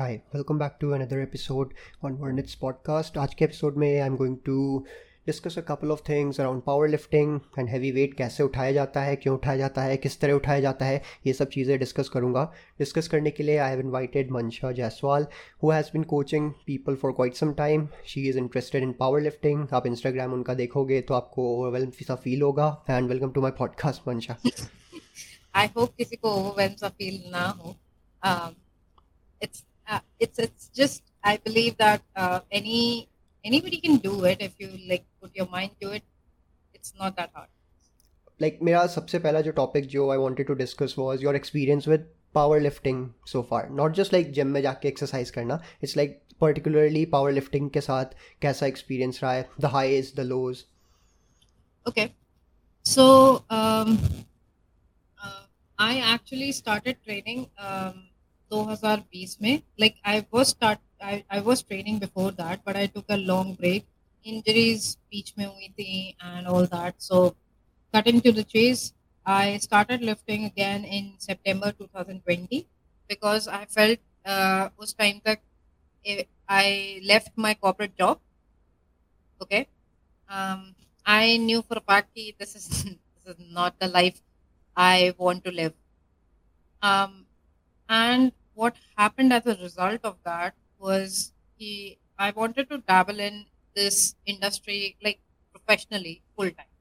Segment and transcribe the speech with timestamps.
[0.00, 1.72] Hi, welcome back to another episode
[2.02, 3.16] on Vernit's podcast.
[3.18, 4.86] आज के episode में I am going to
[5.26, 9.16] discuss a couple of things around power lifting and heavy weight कैसे उठाया जाता है
[9.16, 12.44] क्यों उठाया जाता है किस तरह उठाया जाता है ये सब चीज़ें डिस्कस करूँगा।
[12.78, 15.26] डिस्कस करने के लिए I have invited Mansha Jaiswal
[15.62, 19.66] who has been coaching people for quite some time she is interested in power lifting
[19.72, 24.08] आप इंस्टाग्राम उनका देखोगे तो आपको ओवरवेलम सा फील होगा। And welcome to my podcast
[24.08, 24.36] Mansha
[25.54, 27.76] I hope किसी को overwhelm सा फील ना हो।
[29.42, 33.09] It's uh, it's it's just I believe that uh, any
[33.45, 36.03] anybody can do it if you like put your mind to it.
[36.73, 37.49] It's not that hard.
[38.39, 42.09] Like मेरा सबसे पहला जो topic जो I wanted to discuss was your experience with
[42.33, 47.05] power lifting so far not just like gym में जाके exercise करना it's like particularly
[47.13, 50.63] power lifting के साथ कैसा एक्सपीरियंस रहा है the highs the lows
[51.85, 52.15] Okay,
[52.83, 53.03] so
[53.51, 53.99] um,
[55.19, 55.43] uh,
[55.77, 58.07] I actually started training um,
[58.51, 63.05] 2020 में like I was start I, I was training before that but I took
[63.09, 63.85] a long break
[64.23, 67.35] injuries बीच में हुई थी and all that so
[67.93, 68.93] cutting to the chase
[69.25, 72.67] I started lifting again in September 2020
[73.09, 75.39] because I felt uh, उस time तक
[76.05, 78.19] eh, I left my corporate job
[79.41, 79.67] okay
[80.29, 82.67] um, I knew for a fact that this is
[83.25, 84.21] this is not the life
[84.75, 85.73] I want to live.
[86.81, 87.25] Um,
[87.89, 93.45] and what happened as a result of that was he I wanted to dabble in
[93.75, 95.19] this industry like
[95.53, 96.73] professionally full time.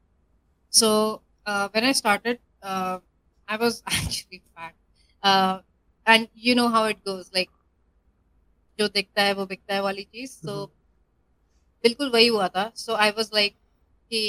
[0.71, 3.01] So uh, when I started, uh,
[3.49, 4.75] I was actually fat,
[5.23, 5.61] uh,
[6.07, 7.51] and you know how it goes, like
[8.79, 10.57] जो दिखता है वो बिकता है वाली चीज so
[11.85, 13.57] बिल्कुल वही हुआ था so I was like
[14.13, 14.23] कि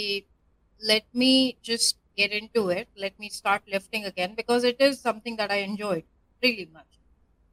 [0.92, 1.30] let me
[1.70, 5.60] just get into it let me start lifting again because it is something that I
[5.70, 6.04] enjoyed
[6.48, 6.99] really much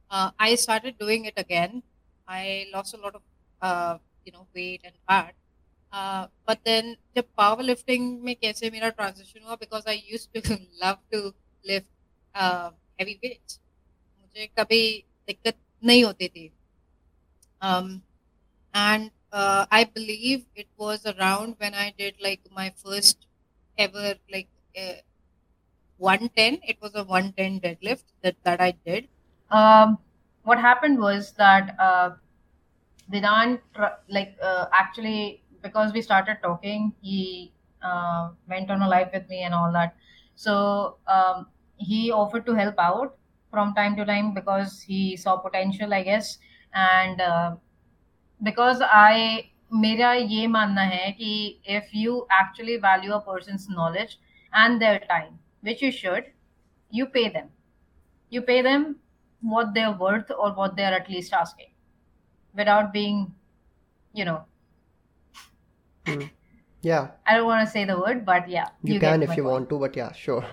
[0.09, 1.83] uh, I started doing it again.
[2.27, 3.21] I lost a lot of
[3.61, 5.35] uh, you know weight and fat.
[5.91, 10.99] Uh, but then the powerlifting में कैसे मेरा transition हुआ because I used to love
[11.13, 11.33] to
[11.65, 11.87] lift
[12.35, 13.59] uh, heavy weights.
[14.21, 14.83] मुझे कभी
[15.27, 16.51] दिक्कत नहीं होती थी.
[17.61, 18.03] Um,
[18.73, 23.27] and uh, I believe it was around when I did like my first
[23.77, 25.01] ever like uh,
[25.97, 26.59] 110.
[26.63, 29.09] It was a 110 deadlift that that I did
[29.51, 29.97] um,
[30.43, 32.11] what happened was that uh,
[33.11, 39.09] Vedant, tr- like uh, actually, because we started talking, he uh, went on a live
[39.13, 39.95] with me and all that.
[40.35, 41.47] So um,
[41.77, 43.17] he offered to help out
[43.51, 46.37] from time to time because he saw potential, I guess.
[46.73, 47.55] And uh,
[48.43, 54.19] because I मेरा ये मानना है कि if you actually value a person's knowledge
[54.53, 56.25] and their time, which you should,
[56.91, 57.49] you pay them.
[58.29, 58.97] You pay them
[59.41, 61.71] what they're worth or what they're at least asking
[62.55, 63.33] without being,
[64.13, 64.45] you know,
[66.81, 69.35] Yeah, I don't want to say the word, but yeah, you, get can if my
[69.37, 69.51] you point.
[69.53, 70.45] want to, but yeah, sure.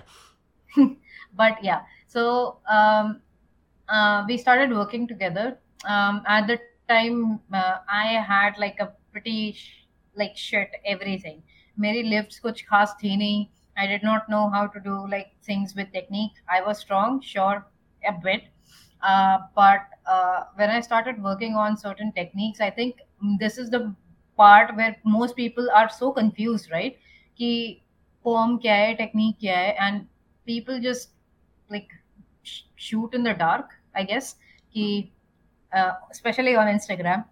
[1.35, 3.21] but yeah, so um,
[3.89, 5.59] uh, we started working together.
[5.85, 11.41] Um, at the time, uh, I had like a pretty sh- like shit everything.
[11.79, 13.47] मेरी lifts कुछ खास थी नहीं.
[13.77, 16.39] I did not know how to do like things with technique.
[16.49, 17.65] I was strong, sure,
[18.07, 18.43] a bit,
[19.06, 22.96] Uh, but uh, when I started working on certain techniques, I think
[23.38, 23.94] this is the
[24.36, 26.98] part where most people are so confused, right?
[27.36, 27.82] Ki
[28.24, 30.06] poem kya hai, technique kya hai, and
[30.46, 31.10] people just
[31.70, 31.88] like
[32.42, 34.36] sh- shoot in the dark, I guess.
[34.72, 35.12] Ki,
[35.72, 37.24] uh, especially on Instagram.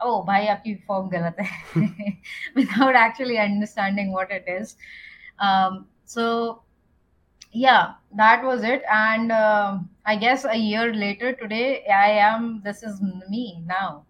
[0.00, 2.20] Oh, bhai, aapki form galat hai.
[2.54, 4.76] Without actually understanding what it is.
[5.38, 6.62] Um, so,
[7.52, 8.82] yeah, that was it.
[8.90, 14.04] And um, i guess a year later today i am this is me now.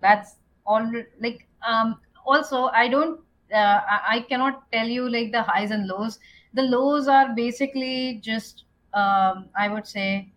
[0.00, 0.86] That's all
[1.20, 3.20] like um also i don't
[3.54, 3.80] uh,
[4.14, 6.18] I, cannot tell you like the highs and lows.
[6.54, 8.64] The lows are basically just
[8.94, 10.32] um i would say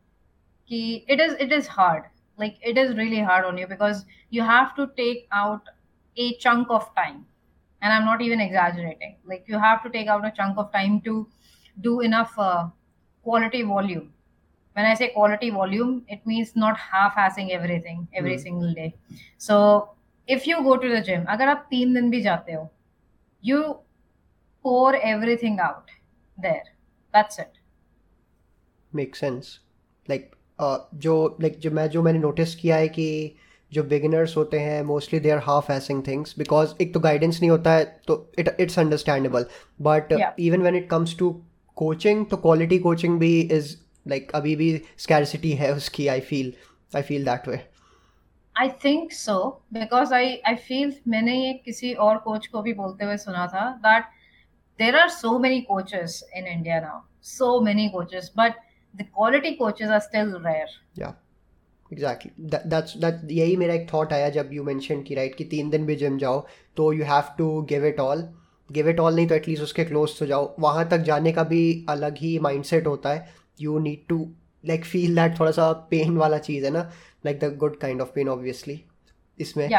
[0.67, 2.03] ki it is it is hard.
[2.37, 5.63] Like it is really hard on you because you have to take out
[6.17, 7.25] a chunk of time.
[7.81, 9.17] And i'm not even exaggerating.
[9.25, 11.27] Like you have to take out a chunk of time to
[11.81, 12.67] do enough uh,
[13.23, 14.11] quality volume
[14.76, 18.42] when i say quality volume it means not half-assing everything every Hmm.
[18.42, 18.88] single day
[19.46, 19.56] so
[20.28, 22.68] if you go to the gym अगर आप तीन दिन भी जाते हो
[23.42, 23.62] you
[24.64, 25.90] pour everything out
[26.38, 26.64] there
[27.14, 27.58] that's it
[28.92, 29.58] make sense
[30.08, 30.30] like
[31.02, 33.06] जो like जो मैं जो मैंने नोटिस किया है कि
[33.72, 37.50] जो बिगिनर्स होते हैं mostly they are half assing things because एक तो गाइडेंस नहीं
[37.50, 39.46] होता है तो it it's understandable
[39.88, 40.32] but Yeah.
[40.46, 41.30] Even when it comes to
[41.76, 43.76] coaching तो क्वालिटी कोचिंग भी इज
[44.07, 46.53] लाइक अभी भी स्कैरसिटी है उसकी I feel
[46.91, 47.61] I feel that way.
[48.55, 53.05] I think so because I I feel मैंने ये किसी और कोच को भी बोलते
[53.05, 54.13] हुए सुना था that
[54.79, 58.55] there are so many coaches in India now, so many coaches, but
[58.93, 60.73] the quality coaches are still rare.
[60.95, 61.13] Yeah.
[61.91, 65.69] Exactly that's that यही मेरा एक थॉट आया जब यू मेंशन की राइट कि तीन
[65.69, 66.39] दिन भी जिम जाओ
[66.77, 68.27] तो you have to give it all
[68.69, 71.63] give it all नहीं तो एटलीस्ट उसके क्लोज तो जाओ वहाँ तक जाने का भी
[71.89, 73.27] अलग ही माइंडसेट होता है
[73.61, 74.29] you need to
[74.65, 76.91] like feel that थोड़ा सा पेन वाला चीज़ है ना?
[77.25, 78.81] Like the good kind of pain obviously
[79.39, 79.69] इसमें।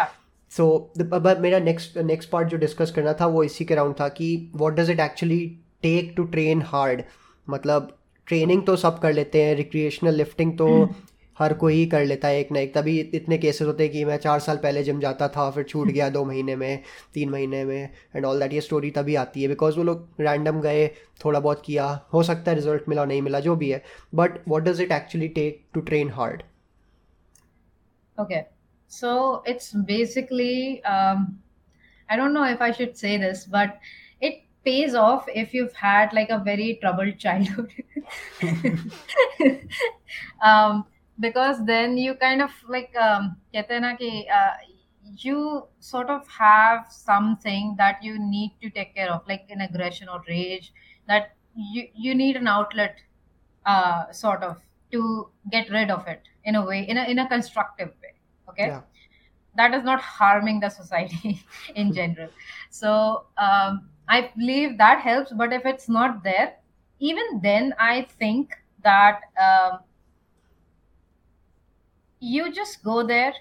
[0.51, 4.09] सो अब मेरा नेक्स्ट नेक्स्ट पार्ट जो डिस्कस करना था वो इसी के राउंड था
[4.09, 7.03] कि what does it actually take to train hard
[7.51, 7.97] मतलब
[8.27, 10.95] ट्रेनिंग तो सब कर लेते हैं रिक्रिएशनल लिफ्टिंग तो hmm.
[11.39, 14.05] हर कोई ही कर लेता है एक ना एक। तभी इतने केसेस होते हैं कि
[14.05, 16.83] मैं चार साल पहले जिम जाता था फिर छूट गया दो महीने में
[17.15, 20.61] तीन महीने में एंड ऑल दैट ये स्टोरी तभी आती है। बिकॉज़ वो लोग रैंडम
[20.61, 20.87] गए
[21.25, 23.83] थोड़ा बहुत किया हो सकता है रिज़ल्ट मिला नहीं मिला जो भी है।
[24.15, 26.43] But what does it actually take to train hard
[28.19, 28.41] okay
[28.91, 29.13] so
[29.49, 33.79] it's basically I don't know if I should say this but
[34.23, 37.75] it pays off if you've had like a very troubled childhood.
[40.41, 40.85] Um,
[41.21, 44.51] because then you kind of like um, uh,
[45.17, 50.09] you sort of have something that you need to take care of like an aggression
[50.09, 50.73] or rage
[51.09, 52.97] that you you need an outlet
[53.65, 54.57] uh, sort of
[54.93, 58.15] to get rid of it in a way in a in a constructive way
[58.49, 58.81] okay yeah.
[59.57, 61.43] that is not harming the society
[61.75, 62.29] in general
[62.71, 66.55] so um, i believe that helps but if it's not there
[67.01, 69.81] even then i think that um,
[72.27, 73.35] you just go there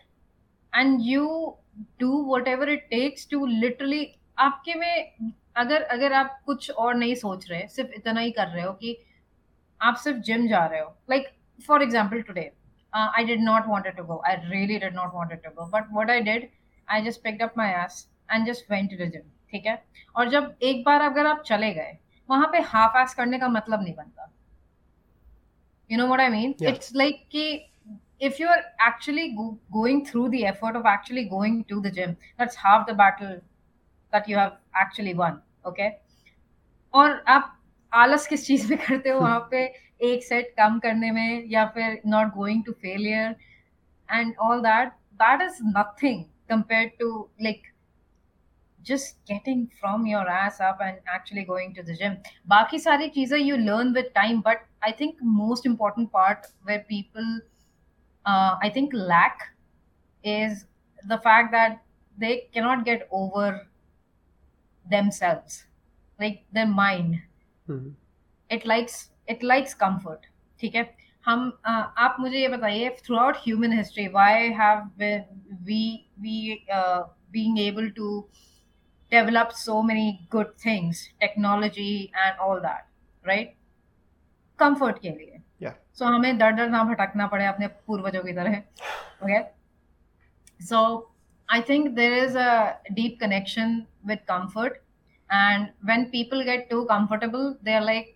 [0.74, 1.28] and you
[2.04, 4.04] do whatever it takes to literally
[4.38, 8.64] आपके में अगर अगर आप कुछ और नहीं सोच रहे सिर्फ़ इतना ही कर रहे
[8.64, 8.98] हो कि
[9.82, 11.28] आप सिर्फ़ जिम जा रहे हो। Like
[11.68, 12.52] for example today
[12.94, 16.10] I did not wanted to go I really did not wanted to go but what
[16.10, 16.48] I did
[16.88, 19.84] I just picked up my ass and just went to the gym ठीक है?
[20.16, 21.98] और जब एक बार अगर आप चले गए
[22.30, 24.32] वहाँ पे हाफ़ एस करने का मतलब नहीं बनता।
[25.90, 27.46] You know what I mean it's like कि
[28.21, 32.57] if you're actually go- going through the effort of actually going to the gym that's
[32.57, 33.41] half the battle
[34.13, 35.41] that you have actually won
[35.73, 35.91] okay
[36.95, 37.57] और आप
[37.93, 39.65] आलस किस चीज में करते हो वहां पे
[40.11, 43.37] एक सेट कम करने में या फिर not going to failure
[44.09, 44.93] and all that
[45.25, 47.07] that is nothing compared to
[47.47, 47.67] like
[48.83, 52.17] just getting from your ass up and actually going to the gym
[52.53, 57.29] बाकी सारी चीजें you learn with time but I think most important part where people
[58.27, 59.41] uh, I think lack
[60.25, 60.65] is
[61.09, 61.83] the fact that
[62.19, 63.67] they cannot get over
[64.91, 65.65] themselves,
[66.19, 67.21] like their mind.
[67.69, 67.91] Mm-hmm.
[68.51, 70.27] It likes it likes comfort.
[70.61, 70.83] ठीक है
[71.27, 74.91] हम uh, आप मुझे ये बताइए throughout human history why have
[75.65, 75.83] we
[76.21, 76.59] we
[77.33, 78.07] being able to
[79.13, 82.89] develop so many good things technology and all that
[83.25, 83.53] right
[84.63, 85.34] comfort के लिए
[85.99, 88.57] सो हमें दर दर ना भटकना पड़े अपने पूर्वजों की तरह
[89.25, 89.41] okay
[90.67, 90.83] so
[91.49, 92.51] I think there is a
[92.99, 94.77] deep connection with comfort
[95.31, 98.15] and when people get to comfortable they are like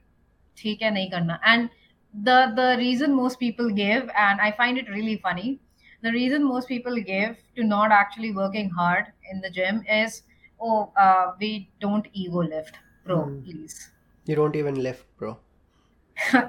[0.58, 1.68] ठीक है नहीं करना and
[2.14, 5.58] the the reason most people give and i find it really funny
[6.02, 10.23] the reason most people give to not actually working hard in the gym is
[10.61, 13.44] oh uh, we don't ego lift bro mm.
[13.44, 13.90] please
[14.26, 15.37] you don't even lift bro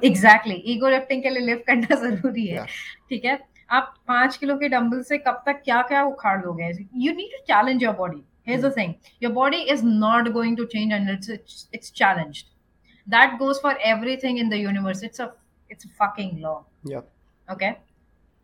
[0.04, 2.66] exactly ego lifting के लिए lift करना जरूरी है
[3.10, 3.40] ठीक है
[3.78, 6.72] आप पांच kilo के डंबल से कब तक क्या क्या उखाड़ दोगे
[7.06, 10.66] you need to challenge your body here's the thing your body is not going to
[10.74, 12.52] change and it's it's, it's challenged
[13.08, 15.32] that goes for everything in the universe it's a
[15.70, 17.02] it's a fucking law yeah
[17.50, 17.72] okay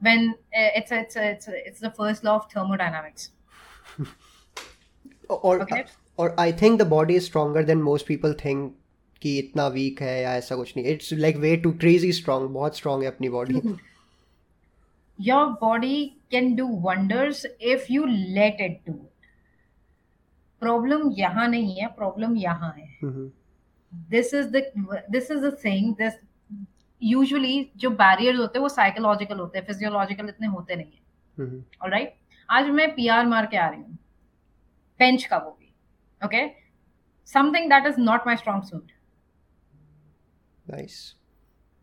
[0.02, 3.30] when uh, it's a, it's a, it's a, it's the first law of thermodynamics
[5.30, 5.86] or okay?
[6.18, 8.74] or i think the body is stronger than most people think
[9.23, 12.77] कि इतना week है या ऐसा कुछ नहीं। It's like way too crazy strong बहुत
[12.77, 13.61] strong है अपनी body
[15.19, 18.93] your body can do wonders if you let it do
[20.63, 22.87] problem यहाँ नहीं है प्रॉब्लम यहाँ है।
[23.93, 24.63] This is the
[25.11, 26.15] this is the thing this
[27.03, 32.15] usually जो बैरियर्स होते हैं वो साइकोलॉजिकल होते हैं फिजियोलॉजिकल इतने होते नहीं है। ऑलराइट
[32.49, 33.99] आज मैं पीआर मार के आ रही हूँ।
[35.01, 35.73] बेंच का वो भी।
[36.21, 36.47] Okay
[37.29, 38.93] something that is not my strong suit
[40.68, 41.16] Nice.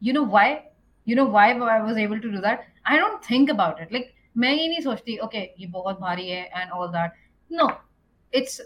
[0.00, 0.64] You know why?
[1.04, 2.64] You know why I was able to do that?
[2.84, 3.92] I don't think about it.
[3.92, 7.12] Like मैं ये नहीं सोचती okay ये बहुत भारी है and all that.
[7.50, 7.70] No,
[8.32, 8.60] it's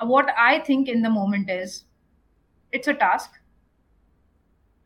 [0.00, 1.84] what I think in the moment is
[2.72, 3.30] it's a task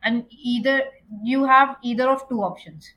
[0.03, 0.81] and either
[1.23, 2.93] you have either of two options.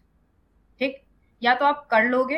[0.78, 1.02] ठीक
[1.42, 2.36] या तो आप कर लोगे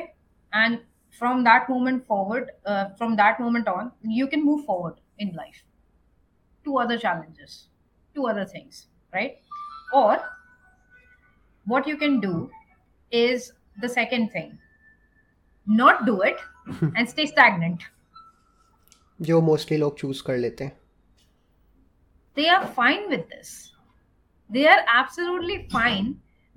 [0.54, 0.78] and
[1.18, 5.62] from that moment forward uh, from that moment on you can move forward in life
[6.66, 7.54] two other challenges
[8.14, 9.38] two other things right
[9.92, 10.18] or
[11.64, 12.50] what you can do
[13.10, 14.58] is the second thing
[15.66, 16.36] not do it
[16.96, 17.86] and stay stagnant
[19.28, 20.76] जो mostly लोग choose कर लेते हैं
[22.38, 23.52] they are fine with this
[24.56, 26.10] they are absolutely fine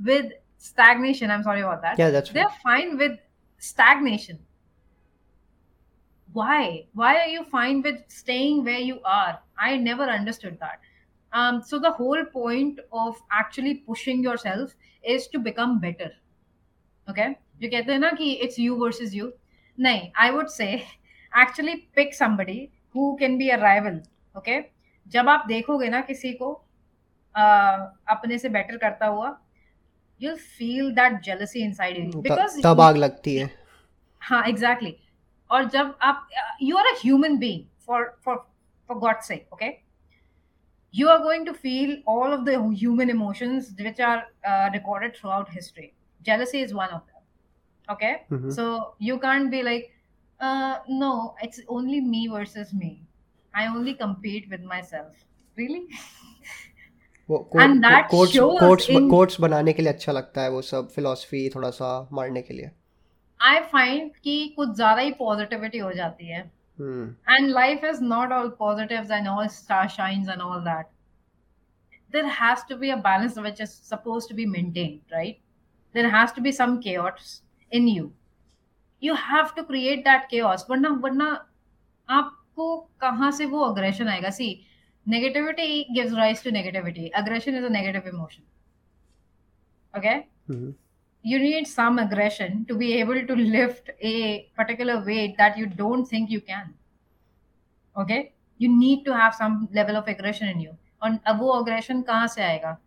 [0.09, 0.33] with
[0.65, 3.13] stagnation i'm sorry about that Yeah, that's they're fine with
[3.69, 4.39] stagnation
[6.33, 10.79] why why are you fine with staying where you are i never understood that
[11.33, 16.09] um, so the whole point of actually pushing yourself is to become better
[17.07, 17.27] okay
[17.61, 19.31] जो कहते हैं ना कि it's you versus you
[19.77, 20.71] नहीं I would say
[21.43, 22.57] actually pick somebody
[22.95, 23.99] who can be a rival
[24.35, 24.59] okay
[25.07, 26.49] जब आप देखोगे ना किसी को
[27.35, 27.77] uh,
[28.15, 29.35] अपने से बेटर करता हुआ
[30.19, 33.49] you'll feel that jealousy inside you त- because तब आग लगती है
[34.21, 34.95] हाँ एग्जैक्टली
[35.49, 36.27] और जब आप
[36.61, 38.35] you are a human being for for
[38.89, 39.69] for God sake okay
[40.93, 42.53] you are going to feel all of the
[42.83, 44.19] human emotions which are
[44.51, 45.87] uh, recorded throughout history
[46.29, 48.51] jealousy is one of them okay Mhm.
[48.59, 48.65] so
[49.09, 49.85] you can't be like
[50.39, 51.11] uh, no
[51.47, 52.91] it's only me versus me
[53.53, 55.23] i only compete with myself
[55.61, 55.83] really
[57.29, 60.61] वो And that quotes shows quotes in- quotes बनाने के लिए अच्छा लगता है वो
[60.69, 62.71] सब philosophy थोड़ा सा मारने के लिए
[63.39, 66.41] i find कि कुछ ज्यादा ही पॉजिटिविटी हो जाती है
[66.79, 70.91] हम्म and life is not all positives and all star shines and all that
[72.13, 75.41] there has to be a balance which is supposed to be maintained right
[75.95, 77.41] there has to be some chaos
[77.71, 78.11] in you
[78.99, 81.29] you have to create that chaos वरना वरना
[82.09, 82.69] आपको
[83.01, 84.51] कहाँ से वो aggression आएगा see
[85.05, 88.43] negativity gives rise to negativity aggression is a negative emotion
[89.93, 90.17] okay
[90.49, 90.73] hmm
[91.23, 96.05] you need some aggression to be able to lift a particular weight that you don't
[96.05, 96.73] think you can
[97.97, 102.03] okay you need to have some level of aggression in you और अब वो aggression
[102.07, 102.77] कहाँ से आएगा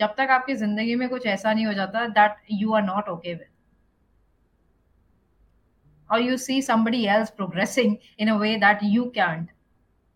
[0.00, 3.34] जब तक आपकी जिंदगी में कुछ ऐसा नहीं हो जाता that you are not okay
[3.34, 3.50] with
[6.10, 9.48] or you see somebody else progressing in a way that you can't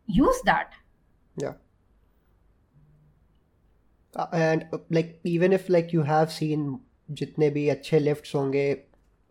[0.07, 0.73] use that
[1.37, 1.55] yeah
[4.17, 6.81] Uh, and uh, like even if like you have seen
[7.12, 8.72] जितने भी अच्छे lifts होंगे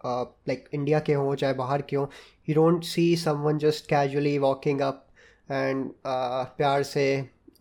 [0.07, 2.07] like India के हों चाहे बाहर के हों
[2.49, 5.07] you don't see someone just casually walking up
[5.51, 7.07] and प्यार से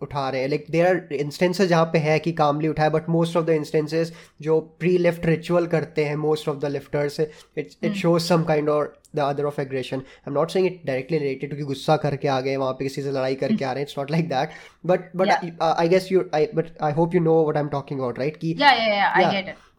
[0.01, 3.37] उठा रहे हैं। लाइक देर आर इंस्टेंसेस जहाँ पे है कि कामली उठाए but most
[3.37, 7.93] of the instances जो प्री लिफ्ट रिचुअल करते हैं most of the lifters it's it
[7.93, 11.49] shows some kind or the other of aggression I am not saying it directly related
[11.49, 13.97] क्योंकि गुस्सा करके आ गए वहाँ पे किसी से लड़ाई करके आ रहे हैं it's
[13.97, 14.49] not like that
[14.85, 17.99] but but I guess you I but I hope you know what I am talking
[17.99, 18.53] about right कि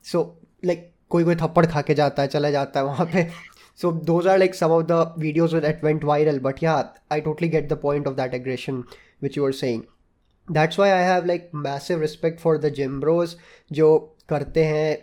[0.05, 0.23] सो
[0.65, 3.29] लाइक कोई कोई थप्पड़ खा के जाता है, चला जाता है वहाँ पे।
[3.81, 6.75] So those are like some of the videos that went viral but yeah
[7.13, 8.83] I totally get the point of that aggression
[9.23, 9.83] which you are saying
[10.49, 13.37] that's why I have like massive respect for the gym bros
[13.71, 14.99] जो करते हैं,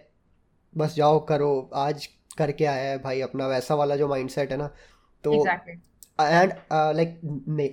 [0.74, 4.68] बस जाओ करो, आज करके आया है भाई अपना वैसा वाला जो माइंडसेट है ना
[5.24, 5.76] तो exactly.
[6.22, 7.20] एंड लाइक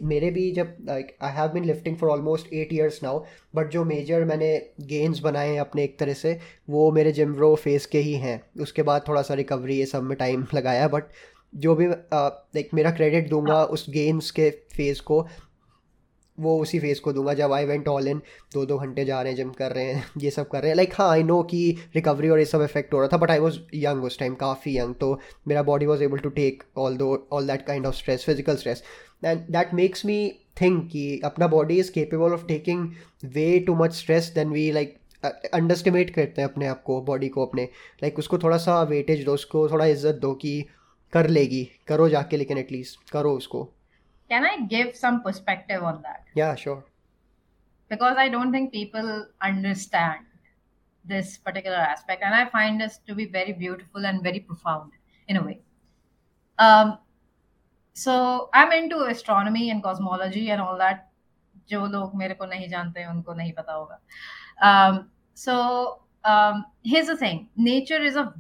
[0.03, 3.25] मेरे भी जब like I have been lifting for almost eight years now
[3.55, 6.39] but जो मेजर मैंने गेंस बनाए हैं अपने एक तरह से
[6.71, 10.17] वो मेरे जिम्ब्रो फेस के ही हैं। उसके बाद थोड़ा सा रिकवरी ये सब में
[10.19, 11.05] टाइम लगाया बट
[11.55, 15.27] जो भी लाइक uh, like, मेरा क्रेडिट दूँगा उस गेंस के फ़ेज़ को
[16.41, 18.19] वो उसी फ़ेज़ को दूँगा जब आई वेंट ऑल इन
[18.55, 20.77] दो दो घंटे जा रहे हैं जिम कर रहे हैं ये सब कर रहे हैं।
[20.77, 23.39] लाइक हाँ आई नो कि रिकवरी और ये सब इफ़ेक्ट हो रहा था बट आई
[23.39, 27.09] वॉज़ यंग उस टाइम काफ़ी यंग तो मेरा body was able to take all though
[27.33, 28.83] all that kind of stress physical stress
[29.25, 30.19] and that makes me
[30.61, 32.89] think कि अपना body is capable of taking
[33.35, 37.45] way too much stress than we like underestimate करते हैं अपने आप को body को
[37.47, 40.65] अपने। Like like, उसको थोड़ा सा वेटेज दो उसको थोड़ा इज़्ज़त दो कि
[41.13, 43.69] कर लेगी करो जाके लेकिन एटलीस्ट करो उसको।
[44.30, 46.84] can i give some perspective on that या sure
[47.92, 50.26] because I don't think people understand
[51.04, 54.92] this particular aspect, and I find this to be very beautiful and very profound
[55.28, 55.60] in a way.
[56.58, 56.98] Um,
[57.94, 61.08] so I'm into astronomy and cosmology and all that.
[61.70, 64.00] जो लोग मेरे को नहीं जानते हैं उनको नहीं पता होगा.
[64.70, 68.34] Um, so um, here's the thing: nature is a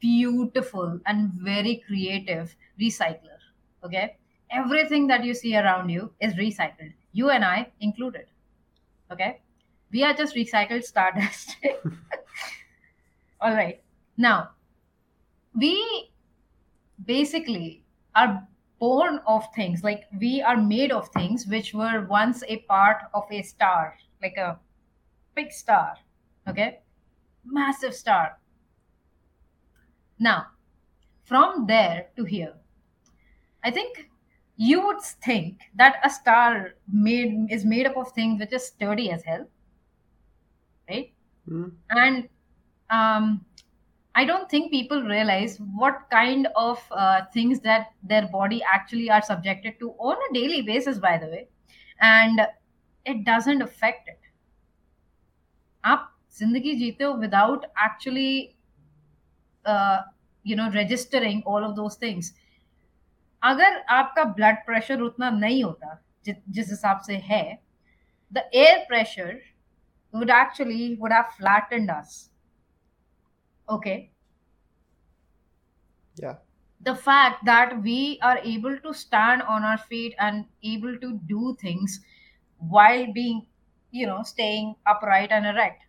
[0.00, 3.40] beautiful and very creative recycler.
[3.84, 4.16] Okay,
[4.51, 6.93] everything that you see around you is recycled.
[7.13, 8.25] You and I included
[9.11, 9.41] okay?
[9.91, 11.57] We are just recycled stardust.
[13.41, 13.81] All right.
[14.17, 14.51] Now
[15.55, 16.11] we
[17.05, 17.83] basically
[18.15, 18.47] are
[18.79, 23.23] born of things like we are made of things which were once a part of
[23.31, 24.59] a star like a
[25.35, 25.95] big star
[26.47, 26.79] okay?
[27.45, 28.37] Massive star.
[30.19, 30.47] Now,
[31.23, 32.53] from there to here,
[33.63, 34.09] I think
[34.60, 39.10] you would think that a star made is made up of things which is sturdy
[39.10, 39.46] as hell,
[40.88, 41.12] right?
[41.48, 41.72] Mm.
[41.90, 42.28] And
[42.90, 43.44] um,
[44.14, 49.20] I don't think people realize what kind of uh, things that their body actually are
[49.20, 51.48] subjected to on a daily basis, by the way,
[52.00, 52.40] and
[53.04, 54.18] it doesn't affect it.
[55.84, 58.56] आप जिंदगी जीते हो without actually
[59.64, 59.98] uh,
[60.42, 62.32] you know registering all of those things
[63.42, 67.44] अगर आपका blood pressure उतना नहीं होता जि, जिस हिसाब से है
[68.32, 69.38] the air pressure
[70.14, 72.12] would actually would have flattened us
[73.68, 74.10] okay
[76.16, 76.36] Yeah.
[76.80, 81.56] the fact that we are able to stand on our feet and able to do
[81.60, 82.00] things
[82.58, 83.46] while being
[83.90, 85.82] you know staying upright and erect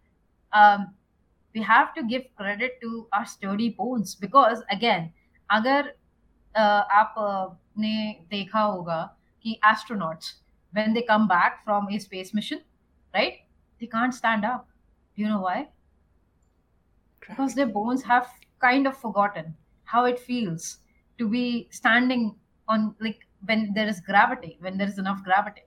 [0.53, 0.95] um,
[1.55, 5.13] we have to give credit to our sturdy bones because again
[5.49, 5.93] अगर
[6.55, 9.01] uh, आप uh, ने देखा होगा
[9.43, 10.33] कि astronauts
[10.77, 12.61] when they come back from a space mission
[13.15, 13.37] right
[13.79, 14.67] they can't stand up
[15.15, 15.57] do you know why
[17.19, 18.27] because their bones have
[18.59, 20.79] kind of forgotten how it feels
[21.17, 22.35] to be standing
[22.67, 25.61] on like when there is gravity when there is enough gravity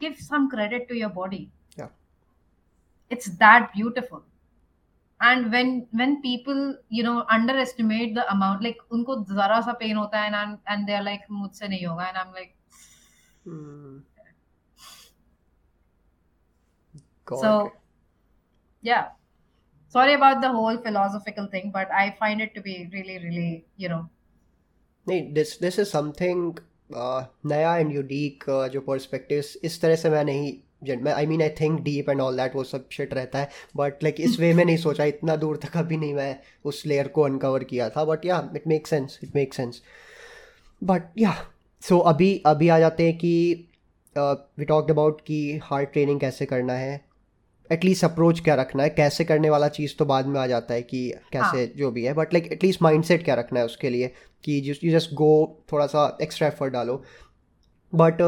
[0.00, 1.88] give some credit to your body Yeah.
[3.10, 4.22] it's that beautiful
[5.22, 10.20] and when when people you know underestimate the amount like उनको जरा सा pain होता
[10.20, 12.54] है and and they are like मुझसे नहीं होगा and I'm like
[13.46, 14.02] Mm.
[17.24, 17.72] Got so it.
[18.82, 19.08] yeah
[19.88, 23.88] sorry about the whole philosophical thing but I find it to be really really you
[23.88, 24.04] know
[25.08, 26.58] नहीं this this is something
[27.46, 31.49] नया and unique जो perspective इस तरह से मैं नहीं जन मैं I mean I
[31.59, 34.53] think deep and all that वो सब शिट रहता है। बट लाइक like, इस वे
[34.53, 38.05] में नहीं सोचा इतना दूर तक अभी नहीं मैं उस लेयर को अनकवर किया था।
[38.05, 39.81] But yeah it make sense it make sense
[40.81, 41.35] but yeah
[41.83, 43.67] so अभी अभी आ जाते हैं कि
[44.15, 47.01] वी टॉक्ड अबाउट कि हार्ड ट्रेनिंग कैसे करना है।
[47.69, 50.81] एटलीस्ट अप्रोच क्या रखना है कैसे करने वाला चीज़ तो बाद में आ जाता है
[50.81, 51.65] कि कैसे हाँ.
[51.77, 54.07] जो भी है। बट लाइक एटलीस्ट माइंडसेट क्या रखना है उसके लिए
[54.43, 55.31] कि यू जस्ट गो
[55.71, 57.01] थोड़ा सा एक्स्ट्रा एफर्ट डालो।
[57.93, 58.21] बट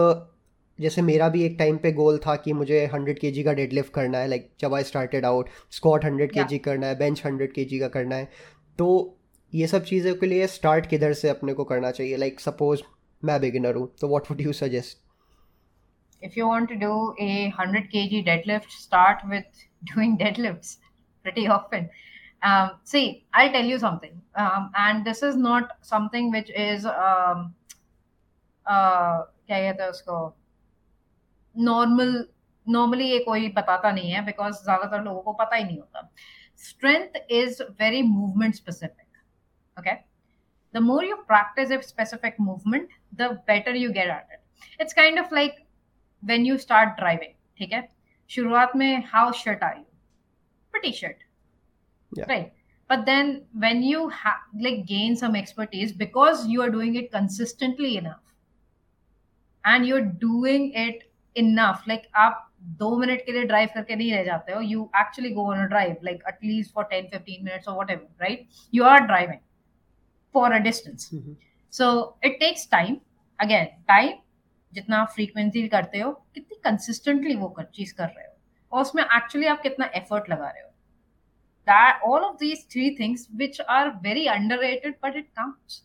[0.81, 4.17] जैसे मेरा भी एक टाइम पे गोल था कि मुझे हंड्रेड के का डेडलिफ्ट करना
[4.17, 7.87] है लाइक जब I started out squat hundred के करना है बेंच हंड्रेड के का
[7.87, 8.31] करना है
[8.77, 9.17] तो
[9.55, 12.17] ये सब चीज़ों के लिए स्टार्ट किधर से अपने को करना चाहिए?
[12.17, 12.81] लाइक सपोज़
[13.23, 14.97] मैं बिगिनर हूँ तो what would you suggest
[16.23, 19.45] if you want to do a 100 kg deadlift start with
[19.95, 20.77] doing deadlifts
[21.23, 21.89] pretty often.
[22.43, 24.21] Um, see i'll tell you something.
[24.35, 27.53] Um, and this is not something which is um,
[28.65, 30.35] uh, क्या कहते हैं उसको?
[31.54, 32.12] Normal
[32.68, 36.08] normally ये कोई बताता नहीं है because ज्यादातर लोगों को पता ही नहीं होता
[36.68, 39.98] strength is very movement specific okay
[40.76, 45.20] the more you practice a specific movement the better you get at it it's kind
[45.22, 45.56] of like
[46.22, 47.80] when you start driving ठीक है
[48.30, 49.86] शुरुआत में how shit are you
[50.74, 51.24] pretty shit
[52.12, 52.28] Yeah.
[52.32, 52.52] right
[52.90, 53.32] but then
[53.64, 58.22] when you ha- like gain some expertise because you are doing it consistently enough
[59.64, 61.03] and you're doing it
[61.35, 62.41] enough like आप
[62.79, 64.61] दो minute के लिए drive करके नहीं रह जाते हो.
[64.61, 68.83] You actually go on drive like at least for ten fifteen minutes और whatever right you
[68.83, 69.39] are driving
[70.35, 71.09] for a distance
[71.73, 71.87] so
[72.25, 72.97] it takes time
[73.39, 74.13] again time
[74.73, 78.33] जितना आप फ्रीक्वेंसी करते हो कितनी कंसिस्टेंटली वो कर, चीज़ कर रहे हो।
[78.71, 80.69] और उसमें एक्चुअली आप कितना एफर्ट लगा रहे हो।
[81.67, 84.57] That all of these three things which are very under
[85.03, 85.81] but it comes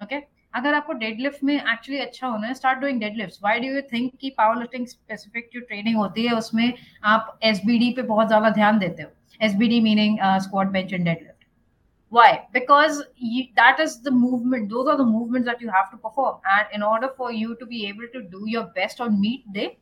[0.00, 0.16] okay?
[0.54, 4.12] अगर आपको डेडलिफ्ट में एक्चुअली अच्छा होना है start doing deadlifts why do you think
[4.20, 6.72] कि पावर लिफ्टिंग स्पेसिफिक जो ट्रेनिंग होती है उसमें
[7.06, 9.10] आप एसबीडी पे बहुत ज़्यादा ध्यान देते हो?
[9.40, 11.44] SBD meaning squat bench and deadlift
[12.12, 13.00] why because
[13.60, 16.82] that is the movement those are the movements that you have to perform and in
[16.82, 19.76] order for you to be able to do your best on meet day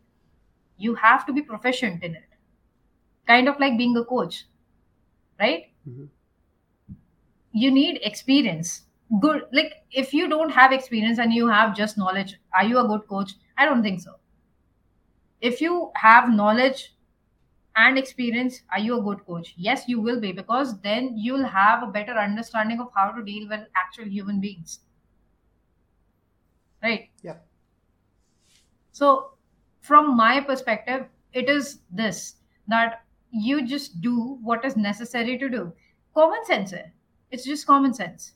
[0.81, 2.29] you have to be professional in it
[3.29, 4.45] kind of like being a coach
[5.41, 5.71] right
[7.55, 8.86] you need experience
[9.21, 12.87] good like if you don't have experience and you have just knowledge are you a
[12.87, 13.35] good coach?
[13.57, 14.15] I don't think so.
[15.41, 16.95] If you have knowledge
[17.77, 19.55] and experience are you a good coach?
[19.57, 23.49] Yes you will be because then you'll have a better understanding of how to deal
[23.49, 24.81] with actual human beings.
[26.83, 27.09] Right?
[27.23, 27.37] Yeah.
[28.93, 29.33] so
[29.81, 32.37] from my perspective it is this
[32.69, 35.73] that you just do what is necessary to do.
[36.15, 36.93] Common sense hai.
[37.31, 38.33] it's just common sense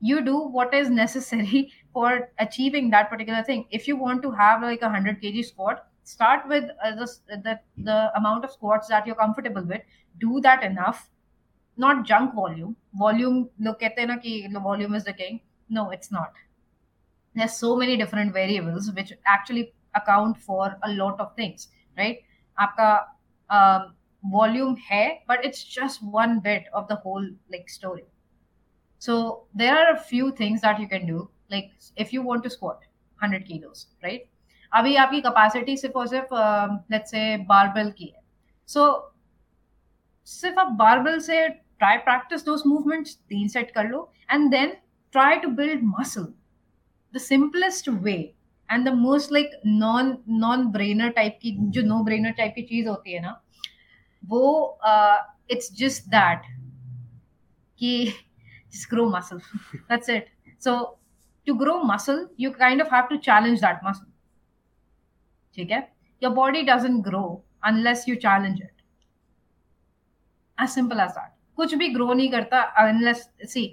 [0.00, 4.62] you do what is necessary for achieving that particular thing if you want to have
[4.62, 7.06] like a 100 kg squat start with uh, the,
[7.44, 9.82] the the amount of squats that you're comfortable with
[10.18, 11.08] do that enough
[11.76, 12.76] not junk volume.
[12.94, 15.40] Volume, look कहते हैं ना कि volume is the king.
[15.68, 16.32] No, it's not.
[17.34, 22.18] There's so many different variables which actually account for a lot of things, right?
[22.58, 23.06] आपका
[23.50, 23.94] um,
[24.32, 28.04] volume है, but it's just one bit of the whole like story.
[29.02, 31.28] So there are a few things that you can do.
[31.50, 32.80] Like if you want to squat
[33.20, 34.22] 100 kilos, right?
[34.72, 36.28] अभी आपकी capacity सिर्फ और सिर्फ
[36.92, 38.22] let's say barbell की है
[38.68, 39.14] सो so,
[40.28, 44.72] सिर्फ आप barbell से ट्राई प्रैक्टिस दोस मूवमेंट्स तीन सेट कर लो and then
[45.14, 46.26] try to build muscle
[47.14, 48.16] the simplest way
[48.68, 52.88] and the most like non non brainer type की जो नो ब्रेनर टाइप की चीज
[52.88, 53.40] होती है ना
[54.22, 54.44] वो
[55.50, 56.46] इट्स जस्ट दैट
[57.80, 57.92] कि
[58.70, 59.40] just grow muscle
[59.90, 60.28] that's it
[60.66, 60.76] so
[61.46, 64.08] to grow muscle you kind of have to challenge that muscle
[65.54, 65.80] ठीक है
[66.22, 67.26] your body doesn't grow
[67.70, 68.72] unless you challenge it
[70.58, 73.66] as simple as that कुछ भी grow नहीं करता unless see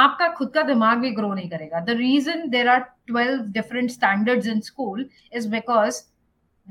[0.00, 4.46] आपका खुद का दिमाग भी ग्रो नहीं करेगा the reason there are twelve different standards
[4.46, 6.02] in school is because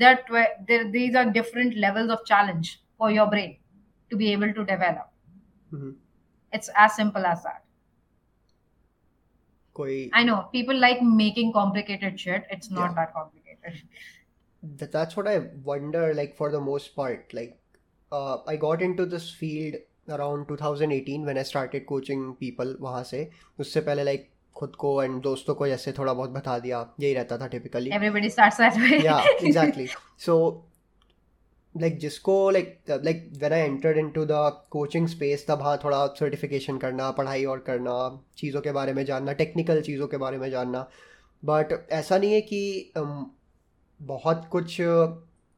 [0.01, 3.49] there these are different levels of challenge for your brain
[4.11, 5.07] to be able to develop
[5.73, 5.89] Mhm.
[6.53, 7.59] it's as simple as that
[9.80, 12.94] कोई i know people like making complicated shit it's not Yeah.
[13.00, 13.80] that complicated
[14.80, 17.32] Th- that's what I wonder, like for the most part.
[17.38, 17.50] Like,
[18.12, 19.74] uh, I got into this field
[20.16, 23.20] around 2018 when I started coaching people वहाँ से
[23.60, 24.24] उससे पहले like
[24.60, 28.30] खुद को and दोस्तों को जैसे थोड़ा बहुत बता दिया यही रहता था typically everybody
[28.36, 29.86] starts that way yeah exactly
[30.26, 30.36] so
[31.82, 36.06] like जिसको like like when I entered in to the coaching space तब हाँ थोड़ा
[36.06, 40.50] सर्टिफिकेशन करना पढ़ाई और करना चीज़ों के बारे में जानना टेक्निकल चीज़ों के बारे में
[40.50, 40.88] जानना।
[41.44, 43.24] बट ऐसा नहीं है कि um,
[44.02, 44.76] बहुत कुछ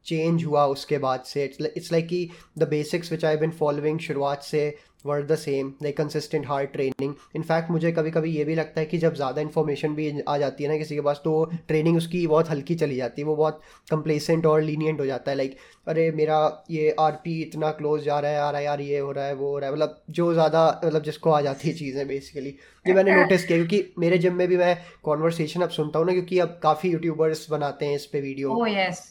[0.05, 1.43] चेंज हुआ उसके बाद से।
[1.77, 5.97] इट्स लाइक कि the basics which I been following शुरुआत से were the same like
[5.97, 9.95] consistent hard training in fact मुझे कभी कभी ये भी लगता है कि जब ज़्यादा इन्फॉर्मेशन
[9.95, 11.33] भी आ जाती है ना किसी के पास तो
[11.67, 15.37] ट्रेनिंग उसकी बहुत हल्की चली जाती है। वो बहुत कंप्लेसेंट और लीनियंट हो जाता है
[15.37, 15.57] लाइक
[15.87, 16.39] अरे मेरा
[16.71, 19.49] ये आर पी इतना क्लोज जा रहा है यार यार, ये हो रहा है, वो
[19.49, 22.49] हो रहा है। मतलब जो ज़्यादा मतलब जिसको आ जाती है चीज़ें बेसिकली
[22.85, 26.13] ये मैंने नोटिस किया, क्योंकि मेरे जिम में भी मैं कॉन्वर्सेशन अब सुनता हूँ ना,
[26.13, 29.01] क्योंकि अब काफ़ी यूट्यूबर्स बनाते हैं इस पे वीडियो oh yes.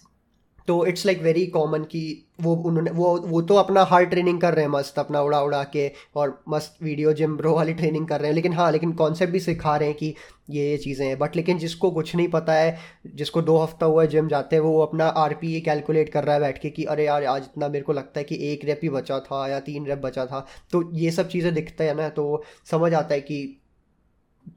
[0.69, 4.55] तो इट्स लाइक वेरी कॉमन कि वो उन्होंने, वो वो तो अपना हार्ड ट्रेनिंग कर
[4.55, 8.21] रहे हैं मस्त, अपना उड़ा उड़ा के और मस्त वीडियो जिम ब्रो वाली ट्रेनिंग कर
[8.21, 10.15] रहे हैं। लेकिन हाँ लेकिन कॉन्सेप्ट भी सिखा रहे हैं कि
[10.51, 12.79] ये ये चीज़ें हैं। बट लेकिन जिसको कुछ नहीं पता है,
[13.15, 16.35] जिसको दो हफ़्ता हुआ है जिम जाते हैं, वो अपना आर पी कैलकुलेट कर रहा
[16.35, 18.81] है बैठ के कि अरे यार, आज इतना मेरे को लगता है कि एक रेप
[18.83, 22.09] ही बचा था या तीन रेप बचा था। तो ये सब चीज़ें दिखता है ना
[22.09, 23.63] तो समझ आता है कि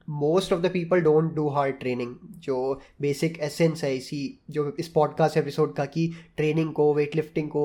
[0.08, 4.88] most of the people don't do hard training जो बेसिक एसेंस है इसी जो इस
[4.88, 7.64] पॉडकास्ट एपिसोड का कि ट्रेनिंग को वेट लिफ्टिंग को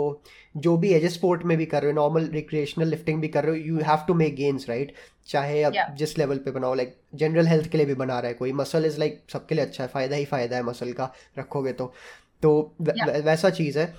[0.58, 3.44] जो भी है जिस स्पोर्ट में भी कर रहे हो नॉर्मल रिक्रिएशनल लिफ्टिंग भी कर
[3.44, 4.94] रहे हो you have to make gains right
[5.28, 5.96] चाहे अब Yeah.
[5.98, 8.86] जिस लेवल पे बनाओ लाइक जनरल हेल्थ के लिए भी बना रहा है कोई मसल
[8.86, 11.94] इज़ लाइक सबके लिए अच्छा है फ़ायदा ही फ़ायदा है मसल का रखोगे तो
[12.42, 13.10] तो Yeah.
[13.26, 13.94] वैसा चीज़ है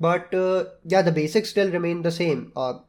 [0.00, 0.34] बट
[0.92, 2.46] या the basic still remain the same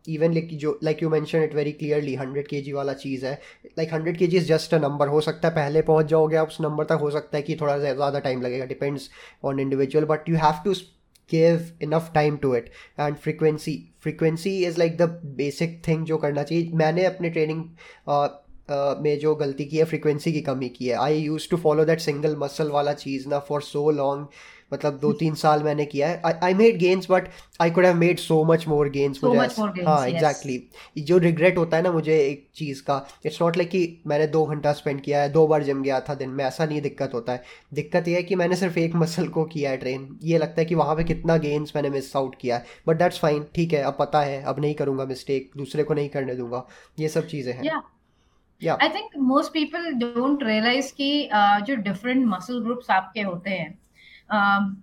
[0.10, 3.34] even like जो like you mention it very clearly hundred K G वाला चीज़ है
[3.78, 6.47] like hundred K G is just a number हो सकता है पहले पहुँच जाओगे आप
[6.47, 9.10] उस नंबर तक हो सकता है कि थोड़ा सा ज़्यादा टाइम लगेगा depends
[9.43, 10.74] on individual but you have to
[11.30, 12.69] give enough time to it
[13.00, 17.63] and frequency frequency is like the basic thing जो करना चाहिए मैंने अपने ट्रेनिंग
[18.72, 22.00] में जो गलती की है फ्रीक्वेंसी की कमी की है। I use to follow that
[22.00, 24.28] single muscle वाला चीज़ ना फॉर सो लॉन्ग
[24.74, 27.28] मतलब दो तीन साल मैंने किया है। I made gains but
[27.62, 30.08] I could have made so much more gains मुझे much ऐसा- more gains, हाँ.
[30.08, 30.64] एग्जैक्टली
[31.04, 34.46] जो रिग्रेट होता है ना मुझे एक चीज़ का इट्स नॉट लाइक कि मैंने दो
[34.46, 37.34] घंटा स्पेंड किया है दो बार जिम गया था दिन में ऐसा नहीं दिक्कत होता
[37.34, 40.62] है। दिक्कत यह है कि मैंने सिर्फ़ एक मसल को किया है ट्रेन ये लगता
[40.62, 43.74] है कि वहाँ पे कितना गेन्स मैंने मिस आउट किया है। बट दैट्स फाइन ठीक
[43.74, 46.68] है अब पता है अब नहीं करूँगा मिस्टेक दूसरे को नहीं करने दूँगा।
[47.00, 48.01] ये सब चीज़ें हैं। Yeah.
[48.62, 48.78] Yeah.
[48.80, 53.78] I think most people don't realize कि uh, जो different muscle groups आपके होते हैं
[54.30, 54.78] um,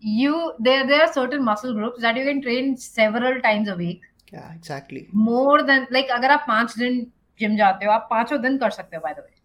[0.00, 4.02] you there there are certain muscle groups that you can train several times a week
[4.32, 7.06] yeah exactly more than like अगर आप पाँच दिन
[7.40, 9.40] gym जाते हो आप पाँचों दिन कर सकते हो by the way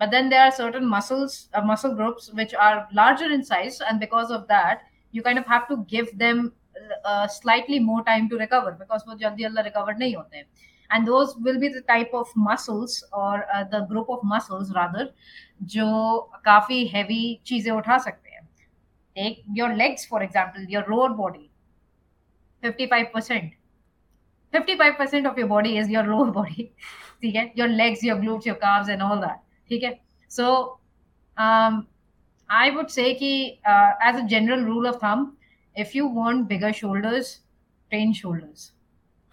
[0.00, 4.00] but then there are certain muscles uh, muscle groups which are larger in size and
[4.00, 6.52] because of that you kind of have to give them
[7.04, 10.46] uh, slightly more time to recover because वो जल्दी जल्दी recover नहीं होते हैं
[10.91, 15.09] and those will be the type of muscles or uh, the group of muscles rather
[15.73, 15.87] जो
[16.45, 18.47] काफी heavy चीजें उठा सकते हैं
[19.17, 21.49] take your legs for example your lower body
[22.63, 23.53] 55%
[24.53, 26.69] 55% of your body is your lower body
[27.21, 29.99] ठीक है your legs your glutes your calves and all that ठीक है
[30.37, 30.79] so
[31.37, 31.87] um,
[32.49, 35.25] I would say कि uh, as a general rule of thumb
[35.75, 37.39] if you want bigger shoulders
[37.91, 38.71] train shoulders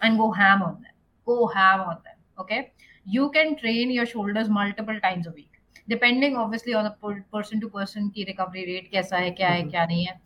[0.01, 0.93] and go ham on them
[1.28, 2.62] को have होता है okay
[3.08, 5.58] you can train your shoulders multiple times a week
[5.90, 9.72] depending obviously on person to person की recovery rate कैसा है क्या है mm-hmm.
[9.72, 10.22] क्या नहीं है.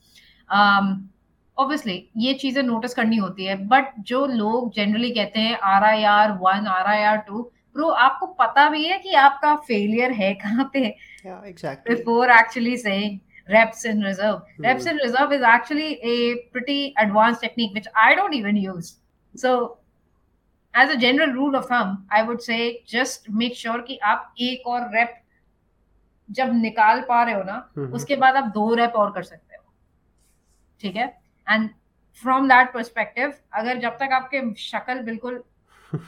[0.50, 0.98] Um,
[1.58, 6.04] ऑब्वियसली ये चीज़ें नोटिस करनी होती है बट जो लोग जनरली कहते हैं R I
[6.04, 7.42] R one R I R two
[7.76, 10.96] bro आपको पता भी है कि आपका फेलियर है कहाँ पे?
[11.90, 12.98] बिफोर एक्चुअली से
[13.50, 14.42] reps in reserve.
[14.42, 14.64] Mm-hmm.
[14.64, 16.16] reps in reserve is actually a
[16.52, 17.44] pretty advanced
[20.74, 24.68] as a general rule of thumb, I would say just make sure कि आप एक
[24.68, 25.20] और rep
[26.30, 27.58] जब निकाल पा रहे हो ना.
[27.96, 29.64] उसके बाद आप दो rep और कर सकते हो।
[30.82, 31.08] ठीक है?
[31.48, 31.70] एंड
[32.24, 35.44] फ्रॉम दैट परस्पेक्टिव अगर जब तक आपके शक्ल बिल्कुल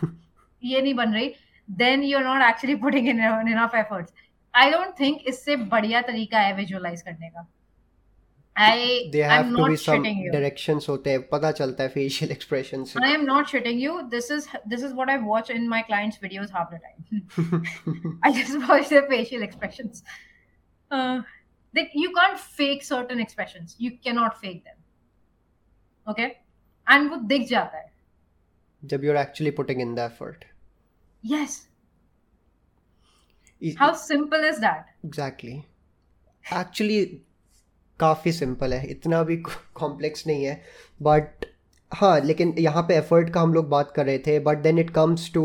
[0.64, 1.34] ये नहीं बन रही
[1.70, 4.14] then you are not actually putting in enough efforts
[4.54, 7.48] I don't think इससे बढ़िया तरीका है विजुअलाइज करने का।
[8.57, 11.51] आई they I have M to be not some shitting you directions होते हैं पता
[11.59, 13.97] चलता है facial expression से I am not shitting you.
[14.15, 17.69] This is this is what I watch in my clients' videos half the time.
[18.29, 20.03] I just watch their facial expressions.
[20.91, 21.21] Uh,
[21.75, 23.77] like you can't fake certain expressions.
[23.87, 24.77] You cannot fake them.
[26.07, 26.29] Okay,
[26.97, 27.87] and वो दिख जाता है.
[28.83, 30.45] जब you're actually putting in the effort
[31.23, 31.55] Yes.
[33.61, 34.93] E- How simple is that?
[35.05, 35.57] Exactly
[36.59, 37.01] actually
[38.00, 39.36] काफ़ी simple है। इतना भी
[39.76, 40.62] complex नहीं है।
[41.02, 41.46] बट
[41.92, 44.90] हाँ लेकिन यहाँ पे एफर्ट का हम लोग बात कर रहे थे। But then it
[44.90, 45.44] comes to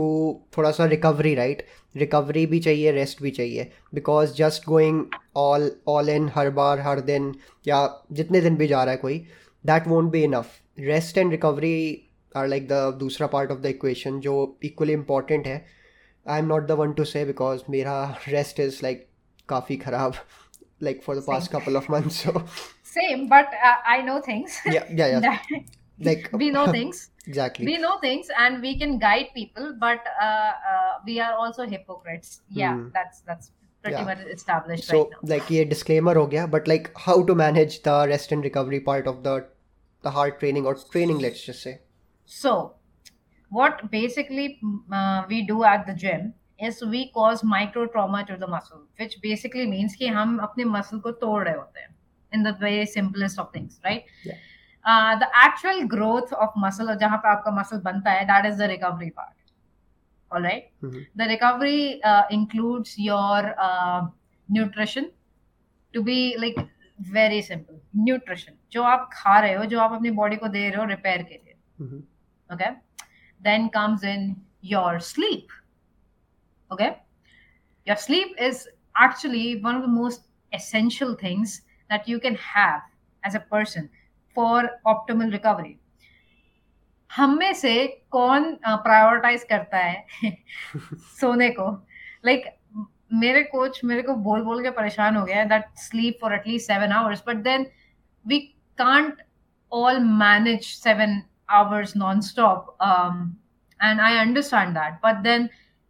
[0.57, 5.05] थोड़ा सा रिकवरी राइट रिकवरी भी चाहिए रेस्ट भी चाहिए। Because just going
[5.37, 7.35] all all in हर बार, हर दिन,
[7.67, 9.19] या जितने दिन भी जा रहा है कोई
[9.65, 12.05] that won't be enough rest and recovery
[12.37, 15.65] are like the दूसरा पार्ट ऑफ़ द इक्वेशन जो इक्वली इंपॉर्टेंट है।
[16.27, 19.07] I am not the one to say because मेरा रेस्ट इज़ लाइक
[19.49, 20.15] काफ़ी ख़राब।
[20.81, 21.59] like for the past same.
[21.59, 22.45] couple of months so
[22.83, 25.39] same but uh, i know things yeah yeah, yeah.
[26.01, 30.53] like we know things exactly we know things and we can guide people but uh,
[30.73, 32.93] uh, we are also hypocrites yeah mm.
[32.93, 33.51] that's that's
[33.83, 34.05] pretty yeah.
[34.05, 35.35] much established so right now.
[35.35, 39.07] like yeah disclaimer ho gaya, but like how to manage the rest and recovery part
[39.07, 39.47] of the
[40.03, 41.81] the hard training or training let's just say
[42.25, 42.75] so
[43.51, 48.37] what basically mm, uh, we do at the gym is we cause micro trauma to
[48.37, 51.95] the muscle which basically means कि हम अपने muscle को तोड़ रहे होते हैं
[52.33, 54.07] in the very simplest of things right
[55.21, 58.71] the actual growth of muscle और जहाँ पे आपका मसल बनता है that is the
[58.71, 59.37] recovery part
[60.31, 60.71] all right?
[60.83, 61.01] mm-hmm.
[61.17, 64.07] the recovery uh, includes your uh,
[64.49, 65.11] nutrition
[65.95, 66.57] to be like
[66.99, 67.81] very simple.
[67.95, 68.55] Nutrition.
[68.73, 71.35] जो आप खा रहे हो जो आप अपनी बॉडी को दे रहे हो रिपेयर के
[71.35, 71.55] लिए.
[72.51, 72.71] Okay
[73.41, 75.49] then comes in your sleep
[76.72, 76.98] okay
[77.88, 82.82] your sleep is actually one of the most essential things that you can have
[83.24, 83.90] as a person
[84.36, 85.80] for optimal recovery
[87.16, 87.76] हम में से
[88.12, 90.06] कौन प्रायोरिटाइज करता है
[91.20, 91.70] सोने को
[92.26, 96.34] लाइक like, मेरे कोच मेरे को बोल बोल के परेशान हो गया that sleep for
[96.34, 97.66] at least seven hours but then
[98.28, 98.40] we
[98.78, 99.22] can't
[99.74, 103.36] all manage seven hours non-stop um,
[103.80, 105.50] and i understand that but then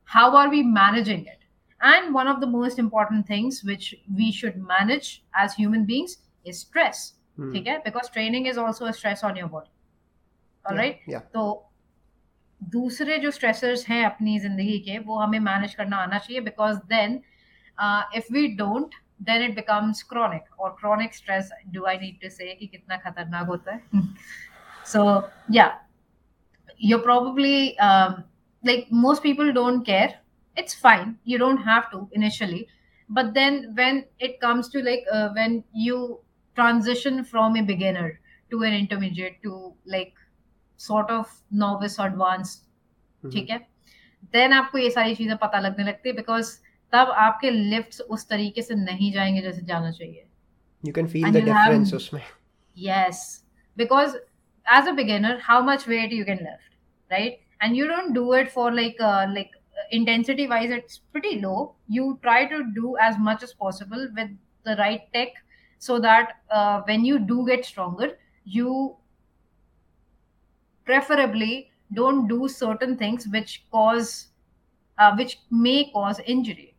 [0.10, 1.40] how are we managing it
[1.82, 5.12] and one of the most important things which we should manage
[5.44, 7.04] as human beings is stress
[7.38, 7.54] Hmm.
[7.58, 9.72] okay because training is also a stress on your body
[10.66, 11.46] all Yeah, right yeah तो
[12.62, 17.20] दूसरे जो stressors हैं अपनी जिंदगी के वो हमें manage करना आना चाहिए because then
[18.18, 18.94] if we don't
[19.30, 23.48] then it becomes chronic और chronic stress do I need to से कि कितना खतरनाक
[23.48, 24.04] होता है
[24.94, 25.04] सो
[25.58, 25.68] या
[26.90, 28.14] you're probably um,
[28.68, 30.12] like most people don't care
[30.58, 32.62] it's fine you don't have to initially
[33.10, 35.98] but then when it comes to like uh, when you
[36.58, 38.20] transition from a beginner
[38.52, 40.14] to an intermediate to like
[40.78, 41.34] sort of
[41.66, 42.62] novice advanced
[43.24, 43.32] Mhm.
[43.34, 43.58] ठीक है
[44.34, 46.48] then आपको ये सारी चीजें पता लगने लगती है बिकॉज
[46.94, 50.26] तब आपके लिफ्ट्स उस तरीके से नहीं जाएंगे जैसे जाना चाहिए
[50.88, 52.22] you can feel And the you'll have- difference उसमें
[52.76, 53.20] Yes,
[53.78, 54.16] because
[54.78, 56.72] as a beginner, how much weight you can lift,
[57.12, 57.36] right?
[57.61, 59.51] and you don't do it for like uh, like
[59.91, 61.77] intensity wise, it's pretty low.
[61.89, 64.31] You try to do as much as possible with
[64.65, 65.29] the right tech,
[65.79, 68.97] so that uh, when you do get stronger, you
[70.85, 74.29] preferably don't do certain things which cause
[74.99, 76.75] uh, which may cause injury.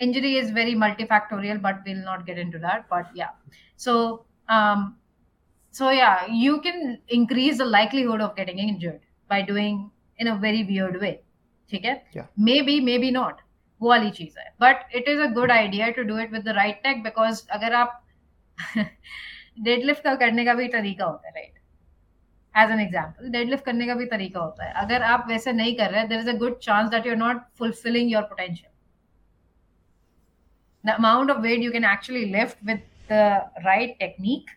[0.00, 3.30] Injury is very multifactorial but we'll not get into that but yeah.
[3.76, 4.98] So um
[5.70, 9.79] so yeah you can increase the likelihood of getting injured by doing
[10.19, 11.13] in a very weird way
[11.71, 12.27] ठीक है Yeah.
[12.49, 13.41] maybe maybe not
[13.81, 16.55] वो वाली चीज है but it is a good idea to do it with the
[16.59, 17.99] right tech because अगर आप
[19.63, 21.59] deadlift का करने का भी तरीका होता है right
[22.55, 25.91] as an example deadlift करने का भी तरीका होता है अगर आप वैसे नहीं कर
[25.91, 28.71] रहे there is a good chance that you are not fulfilling your potential
[30.83, 33.19] the amount of weight you can actually lift with the
[33.65, 34.49] right technique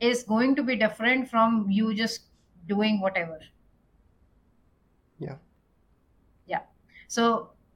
[0.00, 2.26] is going to be different from you just
[2.72, 3.52] doing whatever Yeah.
[7.11, 7.23] so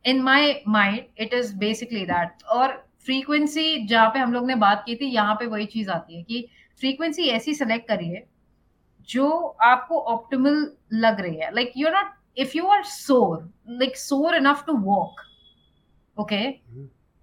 [0.06, 2.74] in my mind it is basically that और
[3.06, 6.24] frequency जहाँ पे हम लोग ने बात की थी यहाँ पे वही चीज़ आती है
[6.24, 6.48] कि
[6.80, 8.24] फ्रीक्वेंसी ऐसी सेलेक्ट करिए
[9.10, 9.28] जो
[9.64, 13.50] आपको ऑप्टिमल लग रही है। Like you not if you are sore
[13.82, 15.22] like sore enough to walk
[16.18, 16.42] okay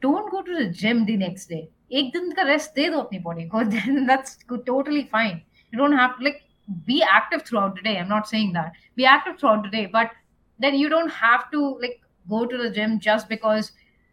[0.03, 3.19] don't go to the gym the next day एक दिन का रेस्ट दे दो अपनी
[3.19, 5.41] बॉडी को then that's totally fine
[5.73, 6.41] you don't have like
[6.87, 9.87] be active throughout the day I am not saying that be active throughout the day
[9.95, 10.17] but
[10.62, 13.72] then you don't have to like go to the gym just because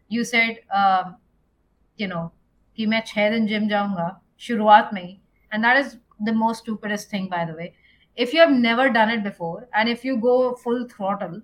[0.09, 1.15] you said um,
[1.97, 2.31] you know
[2.77, 4.07] कि मैं छह दिन gym जाऊंगा
[4.47, 5.19] शुरुआत में ही
[5.53, 5.97] and that is
[6.29, 7.67] the most stupidest thing by the way
[8.25, 11.41] if you have never done it before and if you go full throttle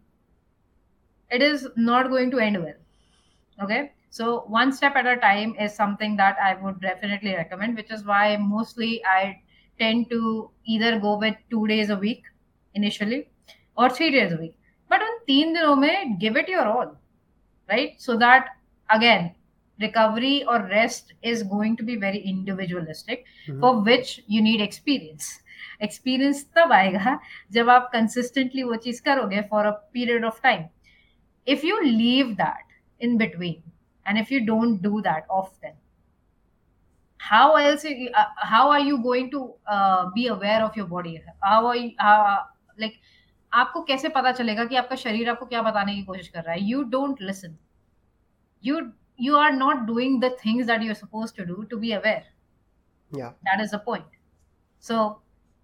[1.30, 2.80] it is not going to end well
[3.66, 7.92] okay so one step at a time is something that i would definitely recommend which
[7.98, 9.22] is why mostly i
[9.80, 12.24] tend to either go with two days a week
[12.76, 13.22] initially
[13.78, 14.56] or three days a week
[15.29, 16.87] तीन दिनों में give it your all
[17.69, 18.51] right so that
[18.89, 19.31] again
[19.79, 23.25] recovery और rest is going to be very individualistic
[23.61, 25.39] for which you need experience
[25.83, 27.19] experience तब आएगा
[27.53, 30.65] जब आप consistently वो चीज़ करोगे for a period of time
[31.47, 33.63] if you leave that in between
[34.07, 35.79] and if you don't do that of then
[37.21, 37.87] how else
[38.45, 39.45] how are you going to
[40.15, 41.81] be aware of your body how are
[42.81, 42.99] like
[43.61, 46.63] आपको कैसे पता चलेगा कि आपका शरीर आपको क्या बताने की कोशिश कर रहा है?
[46.63, 47.57] You don't listen
[48.65, 48.81] you
[49.21, 52.23] you are not doing the things that you are suppose to do to be aware
[53.45, 54.17] that is a point
[54.85, 55.09] so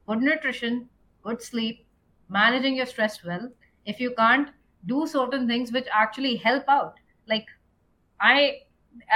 [0.09, 0.79] good nutrition
[1.25, 1.85] good sleep
[2.31, 3.49] managing your stress well
[3.87, 7.51] if you can't do certain things which actually help out like
[8.21, 8.45] I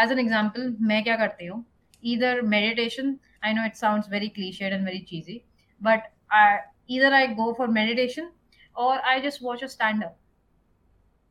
[0.02, 1.64] as an example मैं क्या करती हूँ?
[2.04, 5.40] Either meditation I know it sound very clichéd and very cheesy
[5.80, 6.56] but I
[6.96, 8.30] either I go for meditation
[8.76, 10.16] or I just watch a stand up.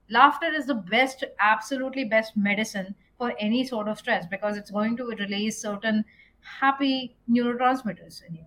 [0.10, 4.98] Laughter is the best, absolutely best medicine for any sort of stress because it's going
[4.98, 6.04] to release certain
[6.60, 8.46] happy neurotransmitters in you.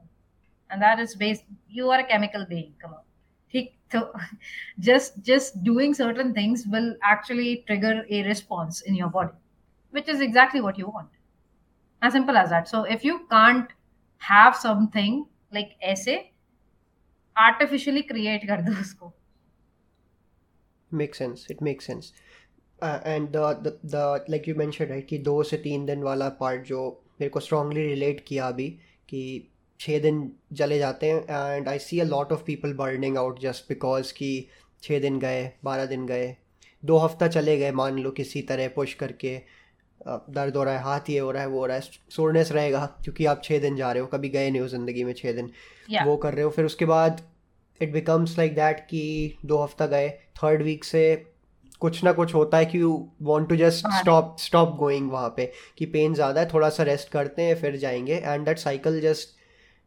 [0.71, 2.75] And that is based, you are a chemical being.
[2.81, 3.01] Come on.
[3.91, 4.13] So
[4.81, 9.33] just just doing certain things will actually trigger a response in your body,
[9.91, 11.09] which is exactly what you want.
[12.03, 12.69] As simple as that.
[12.69, 13.71] So if you can't
[14.19, 16.33] have something like essay,
[17.47, 19.13] artificially create कर दो उसको।
[21.61, 22.13] Makes sense.
[22.83, 26.29] Uh, and the, the the like you mentioned right कि दो से तीन दिन वाला
[26.41, 26.81] part जो
[27.21, 28.69] मेरे को strongly रिलेट किया अभी
[29.09, 29.23] कि
[29.81, 33.69] छः दिन चले जाते हैं and I see a lot of people burning out just
[33.69, 34.31] because कि
[34.83, 36.37] छः दिन गए बारह दिन गए
[36.83, 39.37] दो हफ़्ता चले गए मान लो किसी तरह पुश करके
[40.07, 42.87] दर्द हो रहा है हाथ ये हो रहा है वो हो रहा है सोरनेस रहेगा
[43.05, 45.51] क्योंकि आप छः दिन जा रहे हो कभी गए नहीं हो ज़िंदगी में छः दिन।
[45.93, 46.07] Yeah.
[46.07, 47.21] वो कर रहे हो फिर उसके बाद
[47.83, 51.03] इट बिकम्स लाइक दैट कि दो हफ़्ता गए थर्ड वीक से
[51.81, 53.87] कुछ ना कुछ होता है कि you want to just.
[53.99, 57.77] Stop stop going वहाँ पे कि पेन ज़्यादा है थोड़ा सा रेस्ट करते हैं फिर
[57.77, 59.37] जाएँगे and that cycle just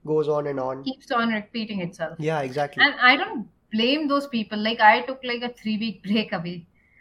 [0.07, 3.45] goes on and on keeps on repeating itself या exactly and i don't
[3.75, 6.55] blame those people like i took like a three week break abhi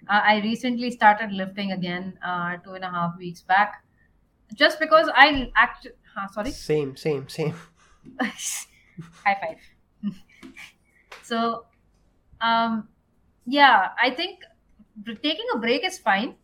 [0.09, 3.83] uh, i recently started lifting again uh, two and a half weeks back
[4.53, 7.53] just because i actually huh, sorry same same same
[9.23, 10.11] high five
[11.29, 11.65] so
[12.49, 12.87] um
[13.45, 14.43] yeah i think
[15.23, 16.35] taking a break is fine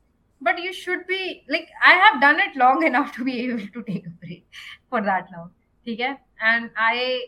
[0.42, 3.84] but you should be like i have done it long enough to be able to
[3.84, 5.52] take a break for that long
[5.88, 7.22] okay and i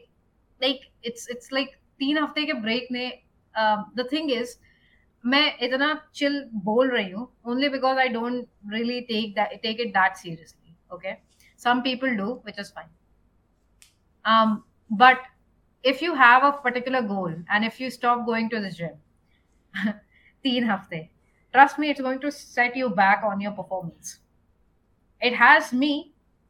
[0.62, 3.08] like it's it's like तीन हफ्ते के break ने
[3.58, 4.58] the thing is
[5.29, 10.17] मैं इतना chill बोल रही हूँ only because I don't really take take it that
[10.17, 11.15] seriously okay
[11.61, 14.57] some people do which is fine
[14.91, 15.27] but
[15.85, 19.91] if you have a particular goal and if you stop going to this gym
[20.45, 21.09] तीन हफ़्ते
[21.55, 24.21] trust me it's going to set you back on your performance
[25.23, 25.93] it has me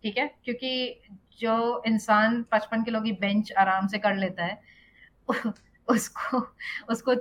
[0.05, 0.27] ठीक है?
[0.45, 1.01] क्योंकि
[1.41, 4.61] जो इंसान पचपन kilo की bench आराम से कर लेता है,
[5.89, 6.39] उसको
[6.89, 7.15] उसको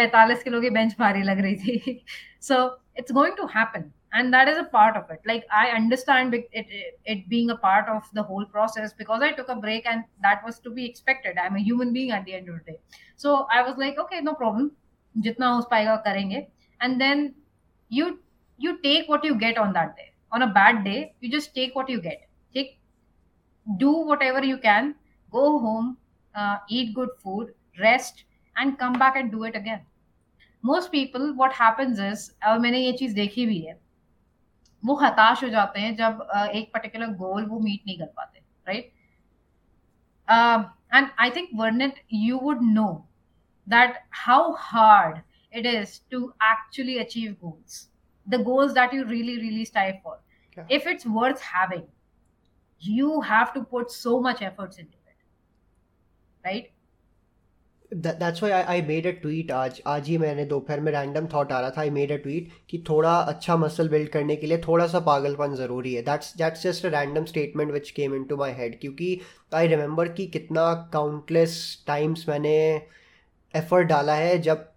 [0.00, 2.00] 45 किलो की बेंच भारी लग रही थी
[3.38, 6.66] to happen and that is a part of it like i understand it, it,
[7.04, 10.44] it being a part of the whole process because i took a break and that
[10.44, 12.78] was to be expected i'm a human being at the end of the day
[13.16, 14.70] so i was like okay no problem
[15.26, 16.38] jitna ho payega karenge
[16.80, 17.24] and then
[17.98, 18.10] you
[18.66, 21.74] you take what you get on that day on a bad day you just take
[21.80, 22.28] what you get
[22.58, 22.78] take
[23.78, 24.94] do whatever you can
[25.30, 25.96] go home
[26.34, 28.24] uh, eat good food rest
[28.55, 29.85] and come back and do it again
[30.63, 33.79] most people what happens is और मैंने ये चीज देखी भी है
[34.83, 38.39] वो हताश हो जाते हैं जब uh, एक पर्टिकुलर गोल वो मीट नहीं कर पाते
[38.67, 38.91] right
[40.93, 42.89] and I think वर्नेट you would know
[43.67, 45.17] that how hard
[45.59, 47.75] it is to actually achieve goals
[48.27, 50.15] the goals that you really really strive for
[50.57, 50.65] Yeah.
[50.77, 51.83] if it's worth having
[52.81, 56.71] you have to put so much efforts into it right
[57.94, 61.60] Why I, I made a tweet आज। आज ही मैंने दोपहर में random thought आ
[61.60, 64.86] रहा था। आई made a tweet कि थोड़ा अच्छा मसल बिल्ड करने के लिए थोड़ा
[64.86, 68.52] सा पागलपन ज़रूरी है। That's that's just a random statement which came in to my
[68.52, 69.20] head क्योंकि
[69.54, 72.56] आई रिमेंबर कि कितना काउंटलेस टाइम्स मैंने
[73.54, 74.68] एफर्ट डाला है जब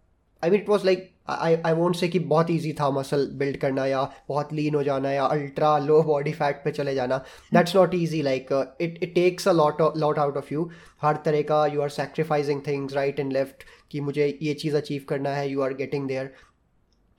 [0.44, 3.58] I mean it was like I I won't say कि बहुत ईजी था मसल बिल्ड
[3.58, 7.18] करना या बहुत लीन हो जाना या अल्ट्रा लो बॉडी फैट पे चले जाना।
[7.54, 8.52] That's not easy like
[8.82, 10.70] it it takes a lot lot out of you
[11.02, 15.06] हर तरह का you are sacrificing things right and left कि मुझे ये चीज़ अचीव
[15.10, 16.34] करना है यू आर गेटिंग देयर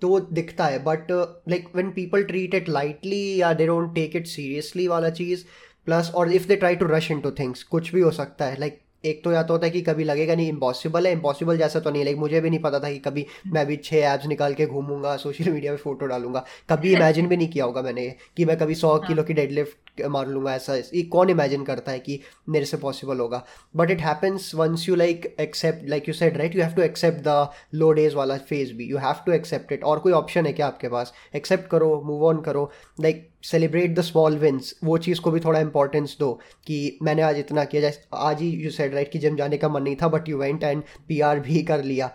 [0.02, 1.10] तो दिखता है but
[1.48, 5.44] like when people treat it lightly या they don't take it seriously वाला चीज़
[5.86, 8.80] प्लस और if they try to rush into things कुछ भी हो सकता है लाइक
[9.04, 11.90] एक तो या तो होता है कि कभी लगेगा नहीं इम्पॉसिबल है इम्पॉसिबल जैसा तो
[11.90, 14.66] नहीं लाइक मुझे भी नहीं पता था कि कभी मैं भी छः ऐप्स निकाल के
[14.66, 18.56] घूमूँगा सोशल मीडिया पे फ़ोटो डालूँगा। कभी इमेजिन भी नहीं किया होगा मैंने कि मैं
[18.58, 22.64] कभी सौ किलो की डेडलिफ्ट मार लूँगा ऐसा। ये कौन इमेजिन करता है कि मेरे
[22.64, 23.44] से पॉसिबल होगा?
[23.76, 27.22] But it happens once you like accept like you said right you have to accept
[27.28, 30.52] the low days वाला फ़ेज़ भी। You have to accept it और कोई ऑप्शन है
[30.52, 31.12] क्या आपके पास?
[31.36, 32.70] एक्सेप्ट करो मूव ऑन करो।
[33.00, 36.32] Like celebrate the small wins वो चीज़ को भी थोड़ा इंपॉर्टेंस दो
[36.66, 39.68] कि मैंने आज इतना किया। जैसे आज ही यू सेड राइट कि जिम जाने का
[39.68, 42.10] मन नहीं था but you went and P R भी कर लिया।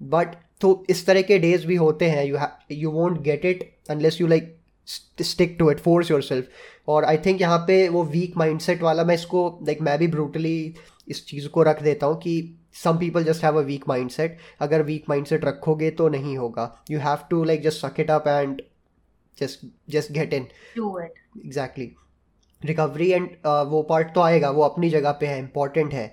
[0.00, 2.38] बट तो इस तरह के डेज़ भी होते हैं। You
[2.72, 4.54] you won't get it unless you like
[4.88, 9.14] stick to it force yourself और आई थिंक यहाँ पे वो वीक माइंडसेट वाला मैं
[9.14, 10.74] इसको लाइक मैं भी ब्रूटली
[11.08, 12.36] इस चीज़ को रख देता हूँ कि
[12.74, 13.84] some people just have a weak
[14.60, 18.28] mindset weak mindset रखोगे तो नहीं होगा। You have to like just suck it up
[18.28, 18.62] and
[19.38, 20.46] just just get in
[20.78, 21.20] do it.
[21.44, 21.90] Exactly
[22.62, 23.28] recovery and
[23.70, 26.12] वो पार्ट तो आएगा वो अपनी जगह पे है इंपॉर्टेंट है।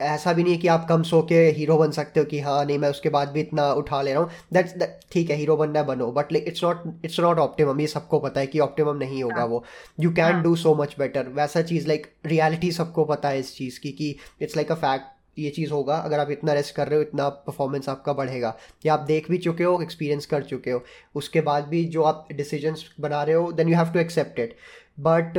[0.00, 2.64] ऐसा भी नहीं है कि आप कम सो के हीरो बन सकते हो कि हाँ
[2.64, 4.74] नहीं मैं उसके बाद भी इतना उठा ले रहा हूँ। दैट्स
[5.12, 8.40] ठीक है हीरो बनना बनो। But like it's not it's not optimum ये सबको पता
[8.40, 9.62] है कि ऑप्टिमम नहीं होगा हाँ। वो
[10.00, 10.42] you can.
[10.42, 14.14] Do so much better वैसा चीज़ लाइक रियलिटी सबको पता है इस चीज़ की कि
[14.42, 17.28] इट्स लाइक अ फैक्ट ये चीज़ होगा, अगर आप इतना रेस्ट कर रहे हो, इतना
[17.28, 18.54] परफॉर्मेंस आपका बढ़ेगा।
[18.86, 20.82] या आप देख भी चुके हो एक्सपीरियंस कर चुके हो।
[21.14, 24.56] उसके बाद भी जो आप डिसीजंस बना रहे हो then you have to accept it
[25.00, 25.38] but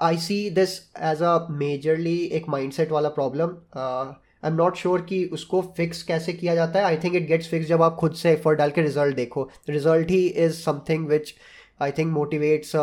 [0.00, 5.24] I see this as a majorly एक माइंडसेट वाला problem I am not sure कि
[5.32, 8.30] उसको फिक्स कैसे किया जाता है। I think it gets fix जब आप खुद से
[8.32, 11.34] एफर्ट डाल के रिज़ल्ट देखो। Result he is something which
[11.82, 12.74] I think motivates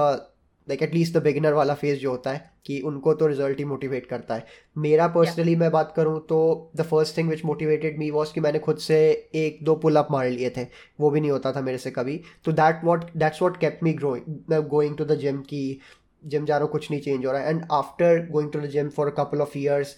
[0.67, 4.05] like at least the beginner वाला फ़ेज़ जो होता है कि उनको तो रिज़ल्ट ही मोटिवेट
[4.05, 4.45] करता है।
[4.77, 5.59] मेरा पर्सनली yeah.
[5.59, 8.97] मैं बात करूँ तो the first thing which motivated me was कि मैंने खुद से
[9.35, 10.65] एक दो पुल अप मार लिए थे।
[10.99, 13.93] वो भी नहीं होता था मेरे से कभी। तो that what that's what kept me
[13.93, 15.79] growing going to the gym की
[16.23, 18.65] जिम जा रहा हूँ कुछ नहीं चेंज हो रहा है। And after going to the
[18.69, 19.95] gym for a couple of years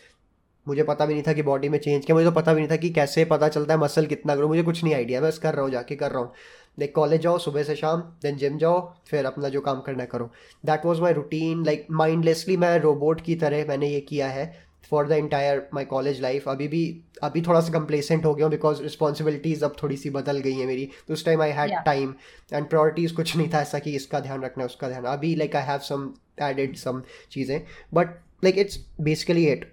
[0.68, 2.70] मुझे पता भी नहीं था कि बॉडी में चेंज किया। मुझे तो पता भी नहीं
[2.72, 5.38] था कि कैसे पता चलता है मसल कितना करो मुझे कुछ नहीं आइडिया मैं बस
[5.40, 6.32] कर रहा हूँ जाके कर रहा हूँ।
[6.78, 10.30] लाइक कॉलेज जाओ सुबह से शाम देन जिम जाओ फिर अपना जो काम करना करो
[10.64, 14.46] that was my routine like mindlessly मैं रोबोट की तरह मैंने ये किया है
[14.92, 16.84] for the entire my college life अभी भी
[17.24, 20.66] अभी थोड़ा सा कंप्लेसेंट हो गया हूँ बिकॉज़ रिस्पॉन्सिबिलिटीज़ अब थोड़ी सी बदल गई है
[20.66, 22.14] मेरी तो उस time I had time
[22.54, 25.56] and priorities कुछ नहीं था ऐसा कि इसका ध्यान रखना है उसका ध्यान अभी like
[25.56, 26.12] I have some
[26.42, 27.02] added some
[27.32, 27.60] चीज़ें
[27.94, 29.72] but like it's basically it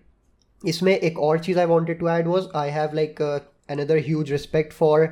[0.63, 4.73] इसमें एक और चीज़ I wanted to add was I have like another huge respect
[4.73, 5.09] for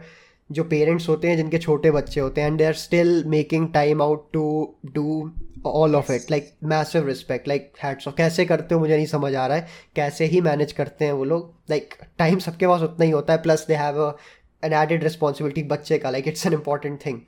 [0.53, 4.03] जो पेरेंट्स होते हैं जिनके छोटे बच्चे होते हैं and they are still making time
[4.03, 5.33] out to do
[5.67, 9.35] all of it like massive respect like hats off कैसे करते हो मुझे नहीं समझ
[9.35, 9.69] आ रहा है.
[9.97, 11.55] कैसे ही मैनेज करते हैं वो लोग.
[11.71, 13.43] लाइक टाइम सबके पास उतना ही होता है.
[13.43, 14.19] Plus they have
[14.65, 16.11] an added responsibility बच्चे का.
[16.11, 17.21] Like it's an important thing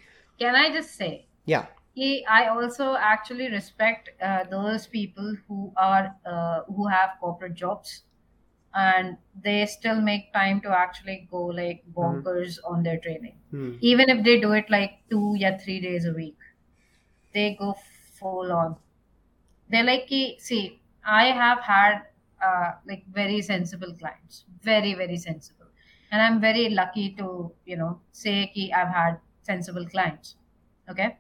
[0.43, 1.13] can i just say?
[1.49, 1.67] या
[1.99, 7.93] He- I also actually respect uh, those people who are uh, who have corporate jobs.
[8.75, 13.39] And they still make time to actually go like bonkers on their training.
[13.81, 16.39] Even if they do it like two or three days a week,
[17.33, 17.75] they go
[18.19, 18.77] full on.
[19.69, 22.03] They're like, see, I have had
[22.43, 25.67] uh, like very sensible clients, very very sensible,
[26.11, 30.37] and I'm very lucky to you know say ki I've had sensible clients.
[30.91, 31.19] Okay,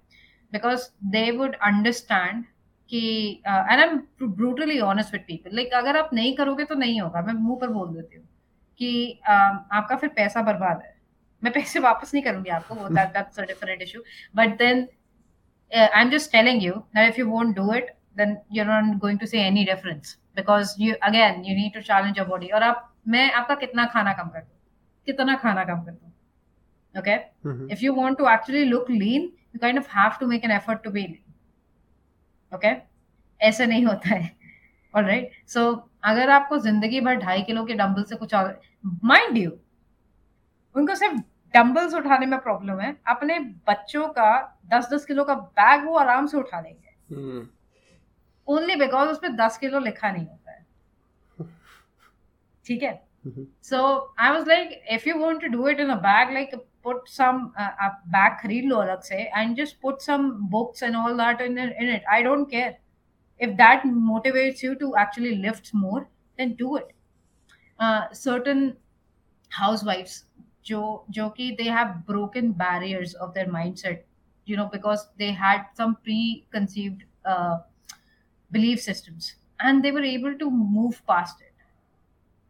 [0.52, 2.46] because they would understand
[2.90, 3.02] कि
[3.46, 7.22] and I am brutally honest with people like अगर आप नहीं करोगे तो नहीं होगा।
[7.22, 8.26] मैं मुँह पर बोल देती हूँ
[8.80, 10.94] कि uh, आपका फिर पैसा बर्बाद है।
[11.42, 14.02] मैं पैसे वापस नहीं करूँगी आपको वो that that's a different issue
[14.36, 14.88] but then
[15.72, 19.16] I am just telling you that if you won't do it then you're not going
[19.20, 20.10] to see any difference.
[20.36, 24.12] Because you again you need to challenge your body और आप मैं आपका कितना खाना
[24.12, 24.58] कम कर दूँ
[25.06, 26.12] कितना खाना कम कर दूँ
[26.94, 27.16] okay?
[27.46, 27.72] Mhm.
[27.74, 30.82] if you want to actually look lean you kind of have to make an effort
[30.86, 31.23] to be lean.
[32.56, 32.74] Okay?
[33.40, 34.30] ऐसे नहीं होता है।
[34.94, 35.70] ऑल राइट सो
[36.04, 38.34] अगर आपको ज़िंदगी भर ढाई किलो के डंबल से कुछ
[39.04, 39.50] माइंड यू
[40.74, 41.16] उनको सिर्फ़
[41.54, 43.38] डंबल्स उठाने में प्रॉब्लम है। अपने
[43.68, 44.30] बच्चों का
[44.74, 47.46] दस दस किलो का बैग वो आराम से उठा लेंगे.
[48.48, 50.64] ओनली बिकॉज़ उसमें दस किलो लिखा नहीं होता है।
[52.66, 53.02] ठीक है?
[53.62, 57.08] So I was like if you want to do it in a bag, like put
[57.08, 61.58] some uh, back read lorak say and just put some books and all that in,
[61.58, 62.02] in it.
[62.10, 62.76] I don't care.
[63.38, 66.08] If that motivates you to actually lift more
[66.38, 66.92] then do it.
[67.78, 68.76] Uh, certain
[69.50, 70.24] housewives
[70.62, 74.02] jo, jo ki they have broken barriers of their mindset
[74.46, 77.58] you know because they had some preconceived uh,
[78.50, 81.52] belief systems and they were able to move past it.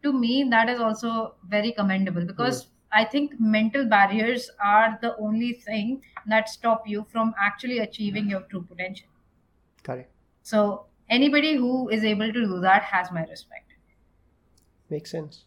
[0.03, 2.69] To me that is also very commendable because mm.
[2.94, 5.90] i think mental barriers are the only thing
[6.28, 9.08] that stop you from actually achieving your true potential
[9.84, 10.10] Correct.
[10.46, 13.66] so anybody who is able to do that has my respect
[14.90, 15.44] make sense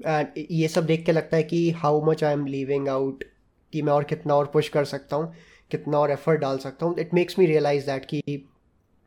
[0.00, 3.24] and ये सब देख के लगता है कि how much I am leaving out
[3.72, 5.32] कि मैं और कितना और पुश कर सकता हूँ
[5.70, 8.20] कितना और एफर्ट डाल सकता हूँ it makes me realise that कि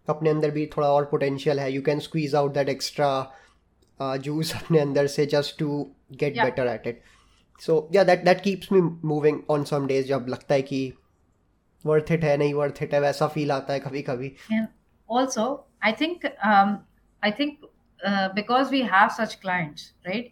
[0.08, 4.80] अपने अंदर भी थोड़ा और पोटेंशियल है you can squeeze out that extra juice अपने
[4.80, 5.82] अंदर से just to
[6.14, 6.46] gate Yeah.
[6.46, 7.02] Better at it
[7.62, 10.82] so yeah that that keeps me moving on some days जब लगता है कि
[11.86, 14.68] वर्थ इट है नहीं वर्थ इट है वैसा फील आता है कभी कभी and
[15.10, 15.46] also
[15.88, 16.70] i think um,
[17.24, 17.66] i think
[18.10, 20.32] uh, because we have such clients right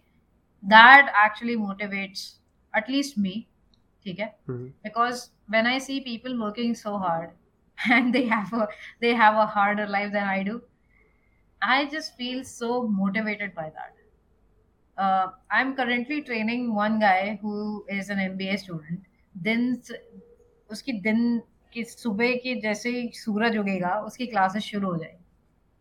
[0.63, 2.23] that actually motivates
[2.73, 3.33] at least me
[4.05, 4.27] okay
[4.87, 5.23] because
[5.55, 7.29] when i see people working so hard
[7.97, 8.67] and they have a
[9.05, 10.61] they have a harder life than i do
[11.61, 13.94] i just feel so motivated by that
[14.97, 17.55] uh, i'm currently training one guy who
[17.99, 19.99] is an mba student दिन स-
[20.69, 21.21] उसकी दिन
[21.73, 25.19] की सुबह की जैसे ही सूरज उगेगा उसकी classes शुरू हो जाएगी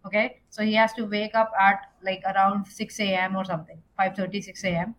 [0.05, 4.41] okay so he has to wake up at like around 6 a.m or something 5.30
[4.47, 4.95] 6 a.m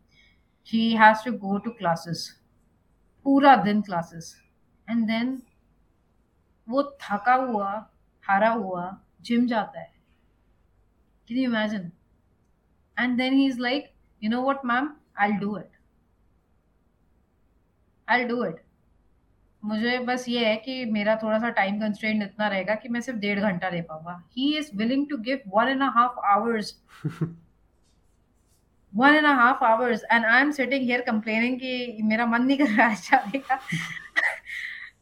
[0.67, 2.25] he has to go to classes
[3.25, 4.27] पूरा दिन क्लासेस
[4.87, 5.41] एंड देन
[6.67, 7.69] वो थका हुआ
[8.23, 8.83] हारा हुआ
[9.21, 9.91] जिम जाता है
[11.27, 11.91] can you imagine
[12.97, 14.89] and then he is like you know what ma'am
[15.19, 15.77] I do it
[18.07, 18.63] I do it
[19.63, 23.19] मुझे बस ये है कि मेरा थोड़ा सा टाइम कंस्ट्रेंट इतना रहेगा कि मैं सिर्फ
[23.19, 26.73] डेढ़ घंटा दे पाऊंगा he is willing to give one and half hours
[28.93, 32.69] one and half hours and I am sitting here complaining कि मेरा मन नहीं कर
[32.69, 33.59] रहा है जाने का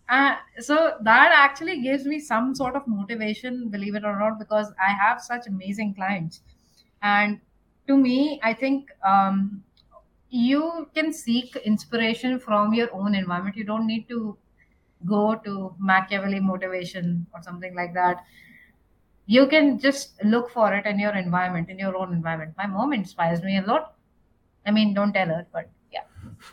[0.09, 4.71] Uh, so that actually gives me some sort of motivation, believe it or not, because
[4.83, 6.41] I have such amazing clients.
[7.86, 9.62] to me, I think um,
[10.30, 13.56] you can seek inspiration from your own environment.
[13.56, 14.36] You don't need to
[15.06, 18.24] go to Machiavelli motivation or something like that.
[19.26, 22.54] You can just look for it in your environment, in your own environment.
[22.58, 23.94] My mom inspires me a lot.
[24.66, 26.04] I mean, don't tell her, but yeah.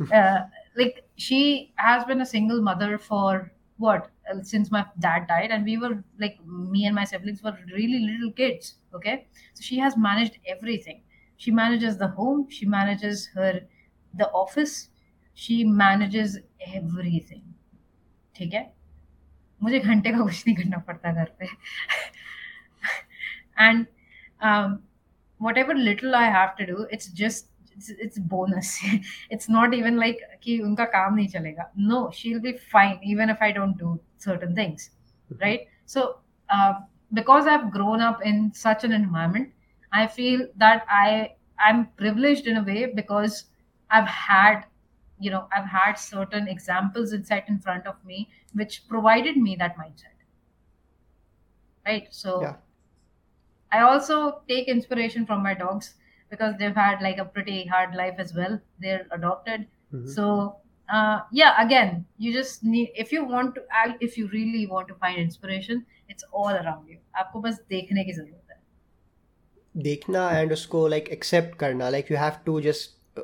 [0.14, 5.52] uh, like she has been a single mother for what uh, since my dad died
[5.52, 9.78] and we were like me and my siblings were really little kids okay so she
[9.80, 11.02] has managed everything
[11.41, 13.61] she manages the home she manages her
[14.15, 14.77] the office
[15.35, 16.39] she manages
[16.75, 17.43] everything
[18.37, 18.65] ठीक है
[19.63, 21.47] मुझे घंटे का कुछ नहीं करना पड़ता घर पे
[23.59, 23.87] and
[24.41, 24.83] um,
[25.39, 28.79] whatever little I have to do, it's just it's, it's bonus.
[29.31, 31.71] it's not even like कि उनका काम नहीं चलेगा.
[31.77, 34.91] No, she'll be fine even if I don't do certain things,
[35.41, 35.67] right?
[35.87, 36.19] So
[36.51, 36.75] uh,
[37.13, 39.53] because I've grown up in such an environment,
[39.93, 43.45] I feel that I I'm privileged in a way because
[43.91, 44.65] I've had
[45.19, 49.57] you know I've had certain examples and set in front of me which provided me
[49.57, 50.15] that mindset.
[51.87, 52.13] Right.
[52.13, 52.57] So Yeah.
[53.73, 55.95] I also take inspiration from my dogs
[56.31, 58.61] because they've had like a pretty hard life as well.
[58.81, 59.67] They're adopted.
[59.93, 60.09] Mhm.
[60.09, 60.57] So
[60.89, 64.89] uh, yeah, again, you just need if you want to act, if you really want
[64.89, 66.99] to find inspiration, it's all around you.
[67.19, 68.40] आपको बस देखने की जरूरत है.
[69.77, 73.21] देखना and उसको like accept करना like you have to just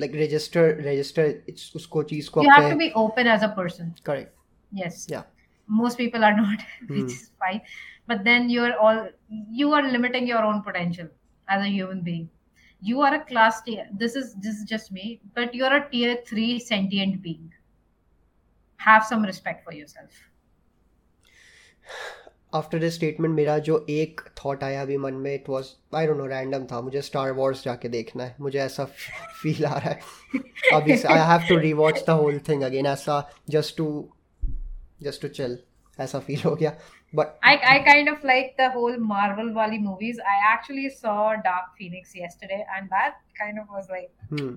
[0.00, 1.34] like register register
[1.76, 3.92] उसको चीज को You have to अपने be open as a person.
[4.06, 4.32] Correct
[4.72, 4.94] Yes.
[5.10, 5.24] Yeah.
[5.68, 7.10] Most people are not, which Hmm.
[7.16, 7.60] is fine.
[8.12, 8.98] But then you're all
[9.60, 11.06] you are limiting your own potential
[11.48, 12.24] as a human being.
[12.82, 13.84] You are a class tier.
[14.02, 15.06] This is this is just me,
[15.38, 17.46] but you're a tier three sentient being.
[18.80, 20.18] Have some respect for yourself.
[22.55, 26.17] After this statement मेरा जो एक thought आया अभी मन में it was I don't
[26.17, 28.85] know random था मुझे star Wars जाके देखना है मुझे ऐसा
[29.41, 29.99] फील आ रहा है
[30.79, 33.89] अभी I have to rewatch the whole thing again ऐसा just to
[35.03, 35.57] just to chill
[35.99, 36.77] ऐसा फील हो गया
[37.17, 40.19] but I, I kind of like the whole Marvel Wally movies.
[40.19, 44.55] I actually saw Dark Phoenix yesterday, and that kind of was like hmm,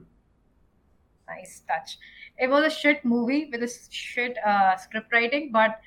[1.28, 1.98] nice touch.
[2.38, 5.80] It was a shit movie with a shit uh, script writing, but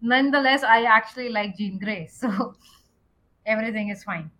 [0.00, 2.54] nonetheless, I actually like Jean Grey, so
[3.46, 4.30] everything is fine.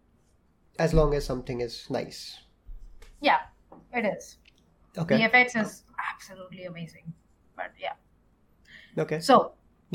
[0.83, 2.19] as long as something is nice
[3.27, 3.41] Yeah,
[4.01, 4.29] it is.
[5.03, 5.73] okay VFX is
[6.13, 7.11] absolutely amazing.
[7.61, 9.37] But yeah, okay so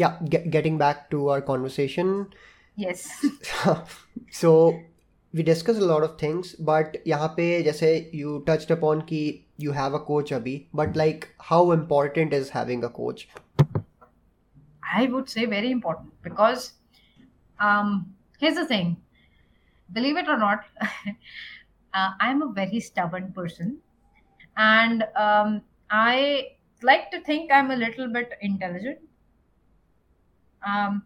[0.03, 2.11] yeah get, getting back to our conversation
[2.83, 3.07] yes,
[4.31, 4.51] so
[5.33, 9.23] we discussed a lot of things but यहाँ पे जैसे you touched upon कि
[9.65, 13.27] you have a coach अभी but like how important is having a coach
[14.89, 16.73] I would say very important because
[17.59, 18.97] um, here's the thing
[19.93, 20.65] believe it or not,
[21.93, 23.77] uh, I'm a very stubborn person
[24.57, 26.47] and um, I
[26.81, 28.99] like to think I'm a little bit intelligent.
[30.65, 31.03] Um,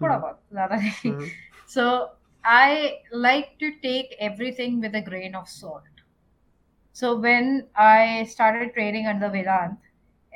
[0.00, 1.12] थोड़ा हम्म, बहुत, ज़्यादा नहीं.
[1.12, 1.30] हम्म,
[1.66, 2.10] So
[2.44, 5.82] I like to take everything with a grain of salt.
[6.92, 9.76] So when I started training under Vedant,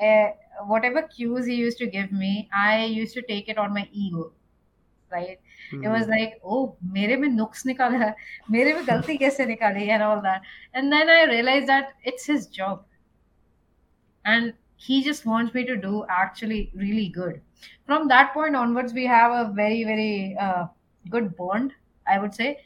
[0.00, 0.28] uh,
[0.65, 4.31] whatever cues he used to give me, I used to take it on my ego.
[5.11, 5.39] Right?
[5.71, 5.85] Mm-hmm.
[5.85, 6.11] It was hmm.
[6.11, 8.13] like, oh, mere mein nooks nikala,
[8.47, 10.41] mere mein galti kaise nikali, and all that.
[10.73, 12.83] And then I realized that it's his job.
[14.25, 17.41] And he just wants me to do actually really good.
[17.85, 20.67] From that point onwards, we have a very, very uh,
[21.09, 21.73] good bond,
[22.07, 22.59] I would say.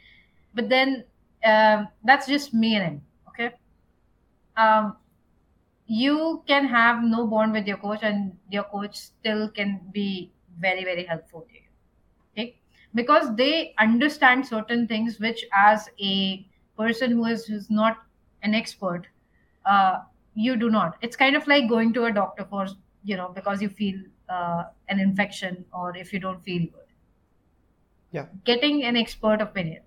[0.53, 1.05] But then
[1.43, 3.01] um, that's just me and him.
[3.29, 3.51] Okay.
[4.57, 4.97] Um,
[6.01, 10.83] you can have no bond with your coach and your coach still can be very
[10.83, 11.67] very helpful to you.
[12.31, 12.55] Okay?
[12.95, 16.45] Because they understand certain things which as a
[16.77, 17.97] person who is who's not
[18.41, 19.07] an expert
[19.65, 19.99] uh,
[20.35, 20.97] you do not.
[21.01, 22.67] It's kind of like going to a doctor for
[23.03, 26.79] you know because you feel uh, an infection or if you don't feel good.
[28.11, 28.27] Yeah.
[28.45, 29.81] getting an expert opinion.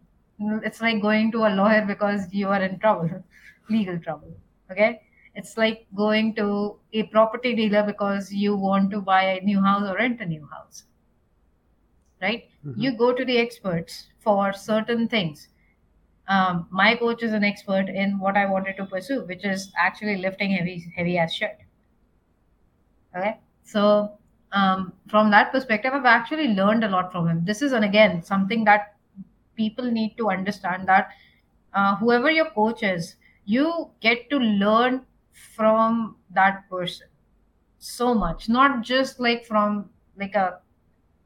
[0.64, 3.24] It's like going to a lawyer because you are in trouble
[3.70, 4.36] legal trouble.
[4.70, 5.00] Okay
[5.37, 9.89] it's like going to a property dealer because you want to buy a new house
[9.89, 10.84] or rent a new house
[12.22, 12.45] right?
[12.64, 12.74] Mhm.
[12.76, 15.49] you go to the experts for certain things.
[16.28, 20.16] Um, my coach is an expert in what i wanted to pursue which is actually
[20.18, 21.61] lifting heavy heavy ass shit
[23.16, 23.39] okay?
[23.64, 24.12] So
[24.53, 27.45] um, from that perspective i've actually learned a lot from him.
[27.45, 28.95] This is and again something that
[29.57, 31.11] people need to understand that
[31.74, 35.03] uh, whoever your coach is you get to learn
[35.57, 37.07] from that person
[37.80, 40.47] so much not just like from like a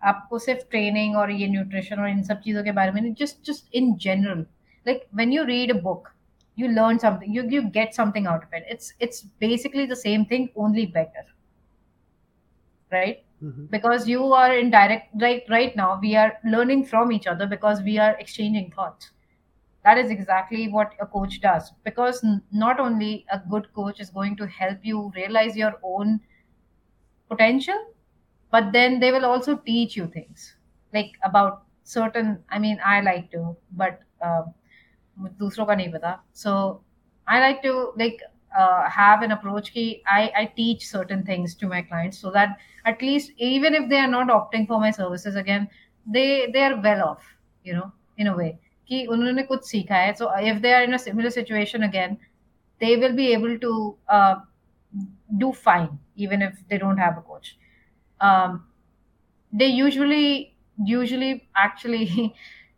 [0.01, 3.45] आपको सिर्फ training और ये nutrition और इन सब चीज़ों के बारे में नहीं just
[3.45, 4.45] just in general
[4.87, 6.11] like when you read a book
[6.61, 10.21] you learn something you you get something out of it it's it's basically the same
[10.27, 11.23] thing only better
[12.91, 13.65] right Mhm.
[13.71, 17.81] because you are in direct right right now we are learning from each other because
[17.89, 19.11] we are exchanging thoughts
[19.83, 24.09] that is exactly what a coach does because n- not only a good coach is
[24.09, 26.19] going to help you realize your own
[27.29, 27.79] potential
[28.51, 30.55] but then they will also teach you things
[30.93, 34.53] like about certain i mean i like to but um,
[35.39, 36.53] दूसरों का नहीं पता so
[37.27, 38.19] i like to like
[38.59, 42.57] uh, have an approach ki I, I teach certain things to my clients so that
[42.85, 45.67] at least even if they are not opting for my services again
[46.17, 47.25] they they are well off
[47.63, 48.59] you know in a way
[48.89, 52.17] कि उन्होंने कुछ सीखा है so if they are in a similar situation again
[52.79, 53.73] they will be able to
[54.09, 54.35] uh,
[55.37, 57.57] do fine even if they don't have a coach
[58.21, 58.63] um,
[59.53, 60.55] they usually
[60.85, 62.33] usually actually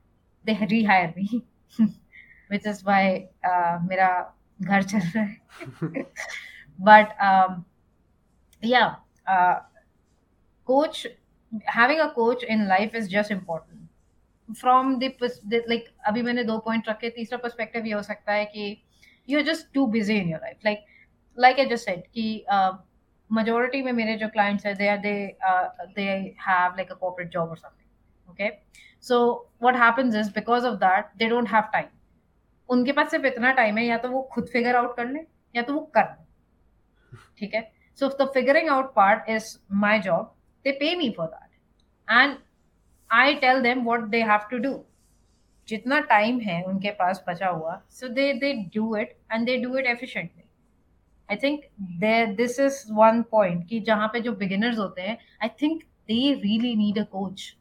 [0.45, 1.45] they rehire me
[2.49, 4.09] which is why uh, मेरा
[4.61, 6.05] घर चल रहा है
[6.79, 7.65] but um,
[8.61, 8.95] yeah
[9.27, 9.59] uh,
[10.65, 11.07] coach
[11.65, 13.70] having a coach in life is just important
[14.60, 18.82] From like अभी मैंने दो point रखे, तीसरा परस्पेक्टिव ये हो सकता है कि
[19.28, 20.84] you are just too busy in your life like
[21.38, 22.44] like I just said कि
[23.30, 25.14] मजोरिटी में मेरे जो क्लाइंट्स हैं they are they
[25.96, 26.02] they
[26.48, 28.50] have like a corporate job और something okay
[29.04, 29.18] so
[29.62, 31.86] what happens is because of that they don't have time
[32.68, 35.24] उनके पास सिर्फ़ इतना टाइम है, या तो वो खुद फिगर आउट कर लें,
[35.54, 36.24] या तो वो कर लें,
[37.38, 37.70] ठीक है?
[37.98, 40.34] So the figuring out part is my job
[40.64, 41.50] they pay me for that
[42.08, 42.36] and
[43.11, 44.73] I tell them what they have to do
[45.67, 49.77] जितना टाइम है उनके पास बचा हुआ so they they do it and they do
[49.77, 50.43] it efficiently
[51.29, 51.63] I think
[51.99, 56.33] there this is one point कि जहाँ पे जो बिगिनर्स होते हैं I think they
[56.43, 57.53] really need a coach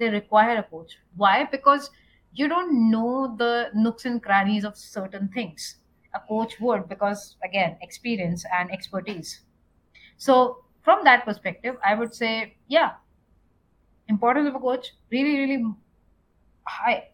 [0.00, 1.90] they require a coach why because
[2.34, 5.76] you don't know the nooks and crannies of certain things
[6.14, 9.40] a coach would because again experience and expertise
[10.20, 10.38] so
[10.82, 12.32] from that perspective i would say
[12.68, 12.90] yeah
[14.08, 15.64] importance of a coach really really
[16.66, 17.08] high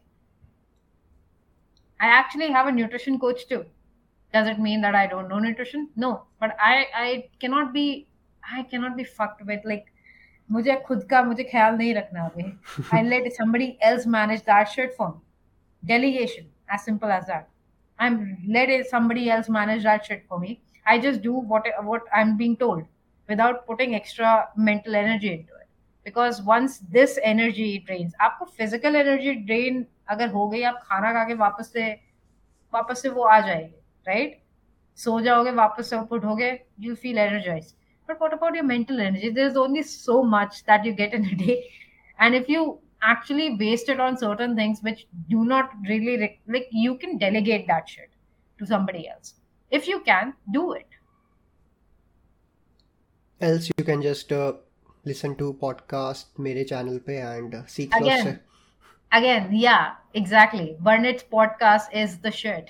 [2.00, 3.64] i actually have a nutrition coach too
[4.36, 6.74] does it mean that i don't know nutrition no but i
[7.04, 7.08] i
[7.44, 7.84] cannot be
[8.58, 9.86] i cannot be fucked with like
[10.56, 12.44] मुझे खुद का मुझे ख्याल नहीं रखना अभी
[12.96, 16.46] I late somebody else manage that shit for me delegation
[16.76, 17.48] as simple as that
[18.06, 18.16] i'm
[18.56, 20.54] let it- somebody else manage that shit for me
[20.94, 22.86] i just do what what i'm being told
[23.34, 24.32] without putting extra
[24.70, 25.51] mental energy into
[26.04, 31.12] it because once this energy drains आपको physical energy drain अगर हो गई आप खाना
[31.12, 31.90] खा के वापस से
[32.74, 33.74] वापस से वो आ जाएगी
[34.08, 34.40] राइट
[34.96, 37.74] सो जाओगे वापस से आउटपुट हो गए you feel energize
[38.08, 41.30] but what about your mental energy there is only so much that you get in
[41.30, 41.70] a day
[42.20, 46.66] and if you actually waste it on certain things which do not really re- like
[46.72, 48.08] you can delegate that shit
[48.58, 49.34] to somebody else
[49.70, 50.86] if you can do it
[53.40, 54.52] else you can just uh,
[55.05, 58.27] listen to podcast मेरे channel पे and uh, सीख Again.
[58.27, 58.37] उससे
[59.11, 62.69] again yeah exactly burnet's podcast is the shit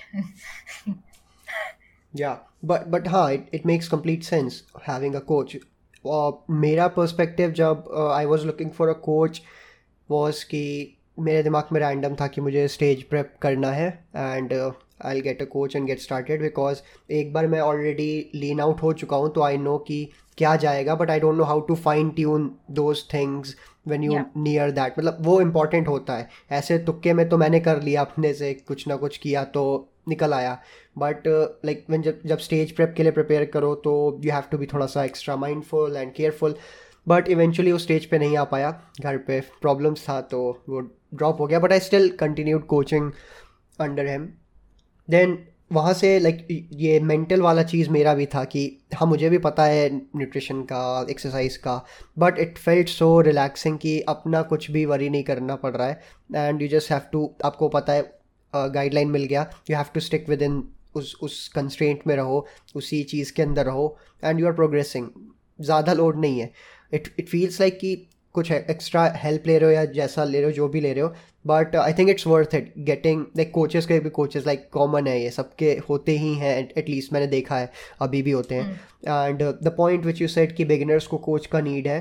[2.14, 5.56] Yeah, but but हाँ it, it makes complete sense having a coach.
[5.56, 9.40] Uh, मेरा perspective जब uh, I was looking for a coach
[10.08, 10.62] was कि
[11.18, 14.52] मेरे दिमाग में random था कि मुझे स्टेज प्रेप करना है and
[15.00, 16.80] I get a coach and get started because
[17.12, 20.94] एक बार मैं ऑलरेडी लीन आउट हो चुका हूँ तो आई नो कि क्या जाएगा
[20.94, 23.54] but I don't know how to fine tune those things
[23.88, 27.82] when you near that मतलब वो इंपॉर्टेंट होता है। ऐसे तुक्के में तो मैंने कर
[27.82, 29.64] लिया अपने से कुछ ना कुछ किया तो
[30.08, 30.58] निकल आया।
[30.98, 31.26] बट
[31.64, 34.66] लाइक व्हेन जब जब स्टेज प्रेप के लिए प्रिपेयर करो तो यू हैव टू बी
[34.72, 36.54] थोड़ा सा extra mindful and careful
[37.06, 38.70] but eventually वो स्टेज पे नहीं आ पाया।
[39.00, 43.10] घर पे प्रॉब्लम्स था तो वो ड्रॉप हो गया but I still continued coaching
[43.78, 44.28] under him
[45.08, 45.38] then
[45.72, 48.60] वहाँ से लाइक ये मेंटल वाला चीज़ मेरा भी था कि
[48.94, 51.76] हाँ मुझे भी पता है न्यूट्रिशन का एक्सरसाइज का
[52.18, 56.00] but it felt so relaxing कि अपना कुछ भी वरी नहीं करना पड़ रहा है।
[56.36, 58.02] And you just have to आपको पता है
[58.54, 60.62] गाइडलाइन मिल गया you have to stick within
[60.94, 65.08] उस उस कंस्ट्रेंट में रहो, उसी चीज़ के अंदर रहो एंड यू आर प्रोग्रेसिंग
[65.60, 66.52] ज़्यादा लोड नहीं है।
[66.92, 67.96] इट इट फील्स लाइक कि
[68.34, 71.02] कुछ एक्स्ट्रा हेल्प ले रहे हो या जैसा ले रहे हो जो भी ले रहे
[71.02, 71.12] हो
[71.46, 75.22] but I think it's worth it getting like coaches के भी कोचेस लाइक कॉमन है
[75.22, 77.70] ये सबके होते ही हैं एटलीस्ट मैंने देखा है
[78.00, 78.80] अभी भी होते हैं।
[79.28, 82.00] And the point which you set कि बिगिनर्स को कोच का नीड है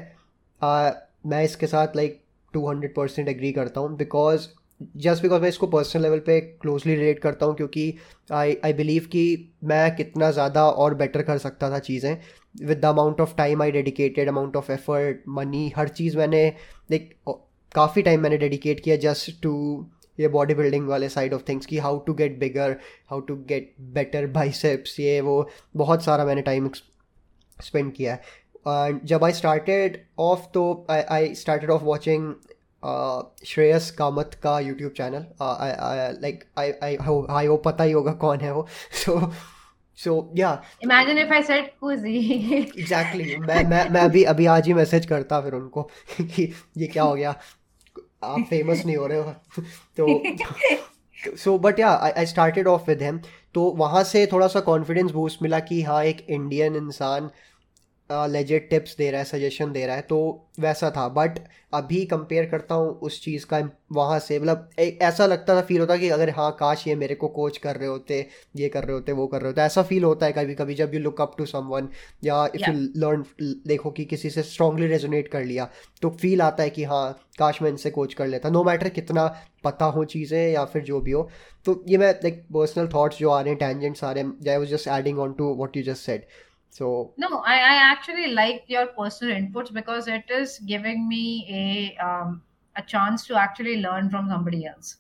[0.62, 0.92] uh,
[1.26, 2.20] मैं इसके साथ like
[2.54, 4.48] two hundred percent agree करता हूँ बिकॉज़
[4.82, 7.94] जस्ट बिकॉज़ मैं इसको पर्सनल लेवल पे क्लोजली रिलेट करता हूँ, क्योंकि
[8.32, 12.18] आई आई बिलीव कि मैं कितना ज़्यादा और बेटर कर सकता था चीज़ें।
[12.62, 16.48] With the amount of time I dedicated amount of effort money हर चीज़ मैंने
[16.92, 17.14] लाइक
[17.76, 19.54] काफ़ी टाइम मैंने डेडिकेट किया जस्ट टू
[20.18, 22.76] ये बॉडी बिल्डिंग वाले साइड ऑफ़ थिंग्स कि how to get bigger
[23.10, 26.70] how to get better biceps ये वो बहुत सारा मैंने टाइम
[27.58, 32.34] स्पेंड किया है। जब आई स्टार्टेड ऑफ़ तो I started off watching
[33.46, 35.26] Shreyas Kamat का YouTube channel
[36.22, 36.98] like I I
[37.30, 38.68] I पता ही होगा कौन है वो
[39.06, 39.32] सो
[39.96, 44.74] सो या imagine if i said kuzi exactly मैं मैं मैं अभी अभी आज ही
[44.74, 45.82] मैसेज करता फिर उनको
[46.22, 47.36] कि ये क्या हो गया?
[48.24, 49.36] आप फ़ेमस नहीं हो रहे हो।
[50.00, 50.24] तो
[51.38, 53.20] so but yeah I started off with him
[53.54, 57.30] तो वहाँ से थोड़ा सा कॉन्फिडेंस बूस्ट मिला कि हाँ एक इंडियन इंसान
[58.28, 60.18] लेजेट टिप्स दे रहा है सजेशन दे रहा है तो
[60.60, 61.40] वैसा था। बट
[61.74, 63.60] अभी कंपेयर करता हूँ उस चीज़ का
[63.92, 67.28] वहाँ से मतलब ऐसा लगता था फील होता कि अगर हाँ काश ये मेरे को
[67.30, 70.26] कोच कर रहे होते ये कर रहे होते वो कर रहे होते। ऐसा फील होता
[70.26, 71.90] है कभी कभी जब you look up to someone
[72.24, 73.24] या इफ़ यू लर्न
[73.68, 75.70] देखो कि किसी से स्ट्रांगली रेजोनेट कर लिया
[76.02, 79.26] तो फील आता है कि हाँ काश मैं इनसे कोच कर लेता। नो मैटर कितना
[79.64, 81.30] पता हो चीज़ें या फिर जो भी हो।
[81.66, 84.58] तो ये मैं लाइक पर्सनल थाट्स जो आ रहे हैं टेंजेंट्स आ रहे हैं I
[84.58, 86.26] was just adding on to what you just said
[86.74, 91.24] so no I, I actually like your personal inputs because it is giving me
[91.62, 92.42] a um,
[92.76, 94.98] a chance to actually learn from somebody else.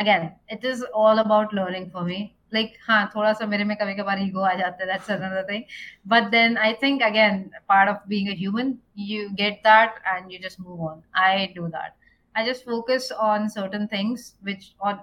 [0.00, 2.34] Again it is all about learning for me.
[2.52, 5.66] Like huh thoda sa mere mein kabhi kabhi ego aa jata that's another thing.
[6.14, 10.38] But then i think again part of being a human you get that and you
[10.48, 11.02] just move on.
[11.14, 11.96] I do that.
[12.34, 15.00] I just focus on certain things which on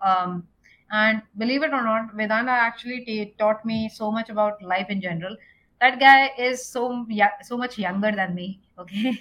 [0.00, 0.46] um
[0.91, 5.01] and believe it or not, Vedanta actually ta- taught me so much about life in
[5.01, 5.35] general.
[5.79, 8.61] That guy is so yeah, so much younger than me.
[8.77, 9.19] Okay,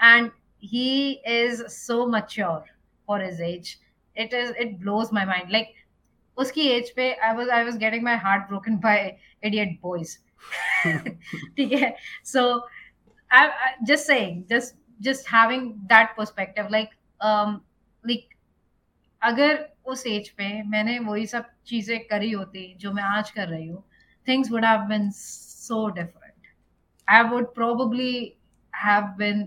[0.00, 2.64] and he is so mature
[3.06, 3.78] for his age.
[4.14, 5.50] It is it blows my mind.
[5.50, 5.74] Like
[6.38, 10.18] uski age pe, I was I was getting my heart broken by idiot boys.
[11.56, 11.94] ठीक है?
[12.22, 12.62] so
[13.30, 16.90] I, I just saying, just just having that perspective like
[17.20, 17.62] um
[18.04, 18.36] like
[19.22, 23.67] अगर उस age पे मैंने वही सब चीज़ें करी होती जो मैं आज कर रही
[23.67, 23.83] हूँ।
[24.27, 26.49] Things would have been so different.
[27.07, 28.37] I would probably
[28.73, 29.39] have been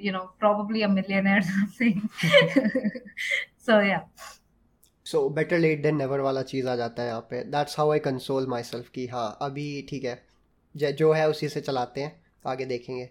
[0.00, 2.08] you know probably a millionaire or something.
[3.66, 4.00] So yeah.
[5.06, 7.98] So better late than never वाला चीज़ आ जाता है यहाँ पे। That's how I
[8.06, 13.08] console myself कि हाँ अभी ठीक है। जो है उसी से चलाते हैं आगे देखेंगे।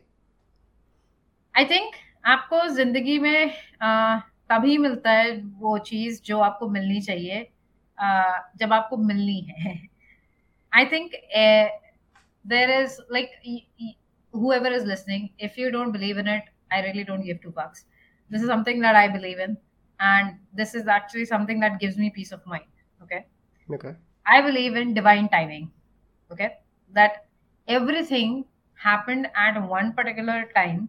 [1.55, 1.93] आई थिंक
[2.25, 3.51] आपको ज़िंदगी में
[3.81, 7.43] अ, तभी मिलता है वो चीज़ जो आपको मिलनी चाहिए
[8.57, 9.75] जब आपको मिलनी है।
[10.73, 11.11] I think
[12.45, 13.31] there is like
[14.33, 17.85] whoever is listening if you don't believe in it I really don't give two bucks
[18.31, 19.57] this is something that I believe in
[19.99, 23.93] and this is actually something that gives me peace of mind okay
[24.25, 25.67] I believe in divine timing
[26.31, 26.47] okay
[26.93, 27.23] that
[27.67, 28.43] everything
[28.79, 30.87] happen at one particular time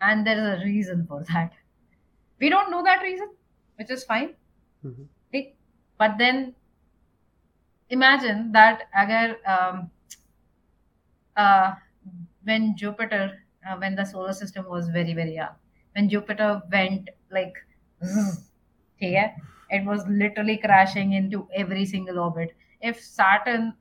[0.00, 1.50] and there is a reason for that
[2.39, 3.29] We don't know that reason,
[3.77, 4.35] which is fine.
[5.29, 5.55] Okay.
[5.97, 6.55] But then
[7.89, 9.91] imagine that agar, um,
[11.37, 11.73] uh,
[12.43, 15.55] when Jupiter, uh, when the solar system was very, very young,
[15.95, 17.53] when Jupiter went like,
[18.03, 18.39] zzz,
[18.99, 19.35] ठीक है?
[19.71, 22.55] it was literally crashing into every single orbit.
[22.81, 23.73] If Saturn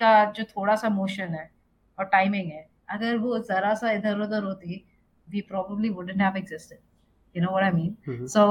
[0.00, 1.50] का जो थोड़ा सा motion है
[1.98, 4.84] और timing है अगर वो जरा सा इधर उधर होती
[5.32, 6.78] we probably wouldn't have existed.
[7.38, 7.96] You know what I mean?
[8.06, 8.28] Mhm.
[8.28, 8.44] So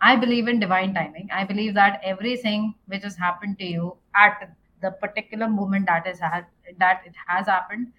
[0.00, 1.28] I believe in divine timing.
[1.32, 4.46] I believe that everything which has happened to you at
[4.82, 6.46] the particular moment that is ha-
[6.78, 7.90] that it has happened,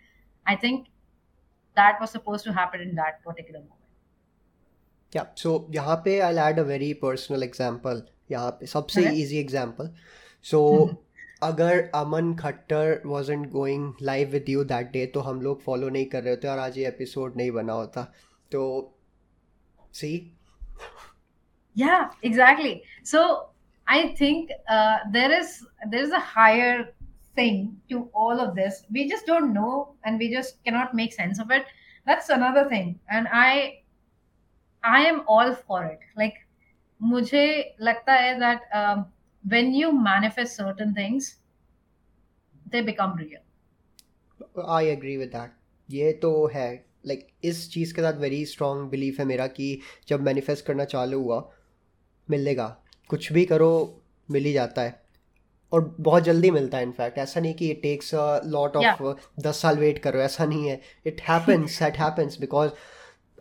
[0.46, 0.88] I think
[1.78, 3.78] that was supposed to happen in that particular moment.
[5.16, 9.14] या सो यहाँ पे आई add a very personal example यहाँ पे सबसे Okay.
[9.22, 9.90] Easy example
[10.52, 10.60] so
[11.44, 16.06] अगर Aman Khattar wasn't going live with you that day तो हम लोग फॉलो नहीं
[16.16, 18.04] कर रहे होते और आज ये एपिसोड नहीं बना होता
[18.52, 18.62] तो
[19.96, 20.14] सी
[21.80, 22.72] yeah exactly
[23.10, 23.20] so
[23.88, 25.52] i think uh, there is
[25.92, 26.94] there is a higher
[27.36, 27.60] thing
[27.92, 31.52] to all of this we just don't know and we just cannot make sense of
[31.52, 31.66] it
[32.06, 33.52] that's another thing and i
[34.84, 36.42] i am all for it like
[37.12, 37.46] मुझे
[37.82, 39.06] लगता है that um,
[39.54, 41.38] when you manifest certain things
[42.74, 43.42] they become real
[44.70, 45.52] I agree with that
[45.92, 46.68] ये तो है
[47.07, 50.85] like like, इस चीज़ के साथ very strong belief है मेरा कि जब मैनिफेस्ट करना
[50.85, 51.51] चालू हुआ
[52.31, 52.77] मिलेगा।
[53.09, 55.07] कुछ भी करो मिल ही जाता है।
[55.73, 59.03] और बहुत जल्दी मिलता है इनफैक्ट ऐसा नहीं कि it takes a lot of
[59.41, 62.71] दस साल वेट करो ऐसा नहीं है। It happens that happens because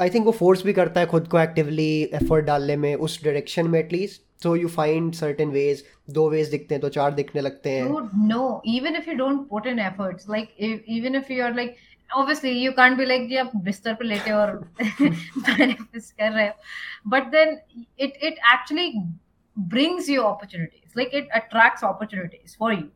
[0.02, 3.68] I think वो फोर्स भी करता है खुद को एक्टिवली एफर्ट डालने में उस डायरेक्शन
[3.68, 7.70] में at least so you find certain ways दो वेज दिखते हैं तो चार दिखने लगते
[7.70, 7.84] हैं।
[8.30, 8.42] No.
[8.74, 11.70] Even if you don't put in efforts, like if, even if you're like,
[12.15, 16.55] obviously you can't be like, जी आप बिस्तर पे लेटे और manifest कर रहे हो.
[17.07, 17.61] But then
[17.99, 18.89] it it actually
[19.57, 20.97] brings you opportunities.
[20.97, 22.91] Like it attracts opportunities for you.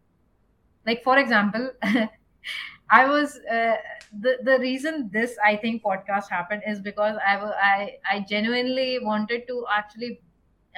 [0.86, 1.70] Like for example,
[2.90, 3.76] I was uh,
[4.20, 8.98] the the reason this I think podcast happened is because I wa- I I genuinely
[9.00, 10.20] wanted to actually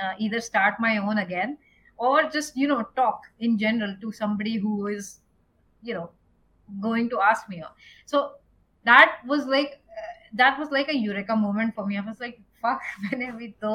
[0.02, 1.58] uh, either start my own again
[1.98, 5.20] or just you know talk in general to somebody who is
[5.82, 6.10] you know
[6.80, 7.74] going to ask me out.
[8.06, 8.36] so
[8.84, 12.40] that was like uh, that was like a eureka moment for me i was like
[12.62, 13.72] fuck मैंने अभी दो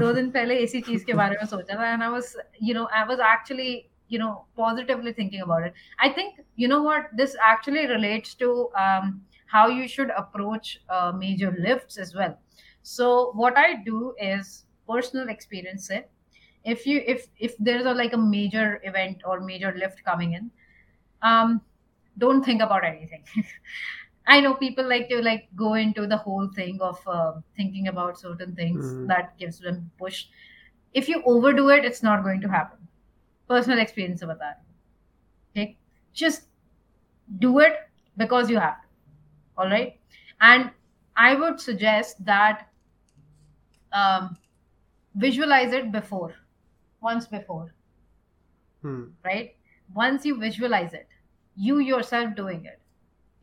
[0.00, 2.34] दो दिन पहले इसी चीज के बारे में सोचा था and i was
[2.68, 3.70] you know i was actually
[4.08, 4.30] you know
[4.60, 8.50] positively thinking about it i think you know what this actually relates to
[8.84, 9.10] um,
[9.54, 12.36] how you should approach uh, major lifts as well
[12.82, 13.10] so
[13.42, 14.52] what i do is
[14.92, 16.10] personal experience it
[16.64, 20.50] if you if if there's a like a major event or major lift coming in
[21.22, 21.60] um
[22.17, 23.23] don't think about anything.
[24.27, 28.19] I know people like to like go into the whole thing of uh, thinking about
[28.19, 29.07] certain things mm-hmm.
[29.07, 30.25] that gives them push.
[30.93, 32.79] If you overdo it it's not going to happen.
[33.47, 34.61] Personal experience about that.
[35.51, 35.77] Okay?
[36.13, 36.43] Just
[37.39, 37.75] do it
[38.17, 38.87] because you have to.
[39.57, 39.99] All right?
[40.41, 40.71] And
[41.17, 42.67] i would suggest that
[43.93, 44.37] um,
[45.15, 46.33] visualize it before.
[47.01, 47.73] Once before.
[48.81, 49.05] Hmm.
[49.23, 49.55] right?
[49.93, 51.07] Once you visualize it
[51.56, 52.78] you yourself doing it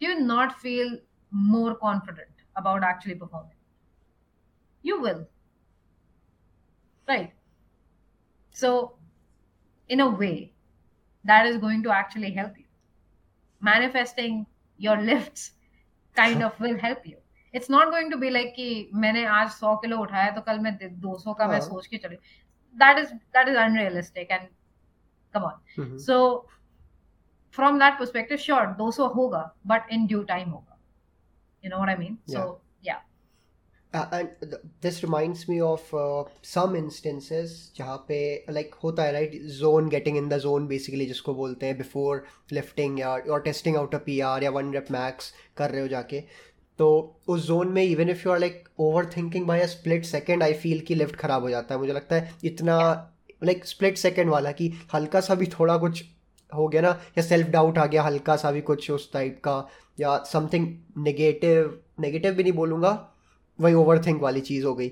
[0.01, 0.97] do you not feel
[1.31, 3.57] more confident about actually performing
[4.83, 5.25] you will
[7.07, 7.33] right
[8.51, 8.71] so
[9.89, 10.51] in a way
[11.25, 12.65] that is going to actually help you
[13.61, 14.45] manifesting
[14.77, 15.51] your lifts
[16.15, 17.17] kind of will help you
[17.53, 18.67] it's not going to be like कि
[19.03, 21.67] मैंने आज 100 kilo उठाया तो कल मैं 200 का मैं हाँ.
[21.67, 22.17] सोच के चली
[22.81, 24.49] that is that is unrealistic and
[25.35, 25.99] come on Mhm.
[26.07, 26.17] so
[27.58, 29.42] from that perspective sure 200 होगा
[29.72, 30.76] but in due time होगा
[31.64, 32.44] you know what i mean so
[32.82, 33.00] yeah
[33.94, 39.12] Uh, and th- this reminds me of uh, some instances जहाँ पे like होता है
[39.12, 42.14] right zone getting in the zone basically जिसको बोलते हैं before
[42.58, 46.22] lifting या or testing out a PR या one rep max कर रहे हो जाके
[46.78, 46.88] तो
[47.28, 48.68] उस जोन में even if you are like
[49.16, 52.16] overthinking by a split second I feel कि लिफ्ट खराब हो जाता है मुझे लगता
[52.16, 52.78] है इतना
[53.44, 56.04] लाइक स्प्लिट सेकेंड वाला कि हल्का सा भी थोड़ा कुछ
[56.54, 59.56] हो गया ना या सेल्फ डाउट आ गया हल्का सा भी कुछ उस टाइप का
[60.00, 60.66] या समथिंग
[60.98, 62.92] नेगेटिव नेगेटिव भी नहीं बोलूँगा
[63.58, 64.90] वही ओवर थिंक वाली चीज़ हो गई।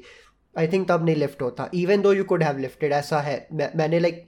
[0.58, 3.70] आई थिंक तब नहीं लिफ्ट होता। Even though you could have lifted ऐसा है। मैं,
[3.76, 4.26] मैंने लाइक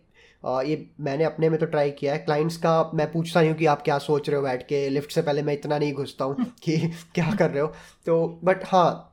[0.66, 3.66] ये मैंने अपने में तो ट्राई किया है। क्लाइंट्स का मैं पूछता नहीं हूँ कि
[3.66, 6.44] आप क्या सोच रहे हो बैठ के। लिफ्ट से पहले मैं इतना नहीं घुसता हूँ
[6.62, 6.76] कि
[7.14, 7.72] क्या कर रहे हो।
[8.06, 9.08] तो बट हाँ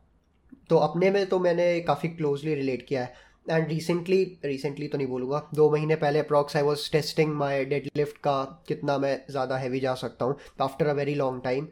[0.70, 3.14] तो अपने में तो मैंने काफ़ी क्लोजली रिलेट किया है।
[3.50, 7.66] एंड रिसेंटली रिसेंटली तो नहीं बोलूँगा। दो महीने पहले approx I was testing my
[7.98, 11.68] deadlift का कितना मैं ज़्यादा हैवी जा सकता हूँ after a very long time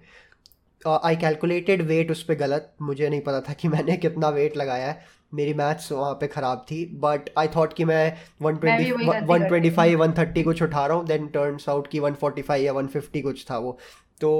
[0.85, 4.87] I calculated weight उस पर गलत। मुझे नहीं पता था कि मैंने कितना वेट लगाया
[4.87, 8.91] है। मेरी मैथ्स वहाँ पे ख़राब थी। बट आई थॉट कि मैं one twenty
[9.25, 12.41] one twenty five one thirty कुछ उठा रहा हूँ। देन टर्न्स आउट कि वन फोर्टी
[12.41, 13.77] फाइव या वन फिफ्टी कुछ था वो।
[14.21, 14.31] तो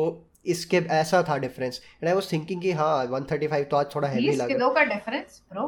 [0.46, 3.96] इसके ऐसा था difference and I was thinking कि हाँ वन थर्टी फाइव तो आज
[3.96, 5.68] थोड़ा हैवी लगा का difference bro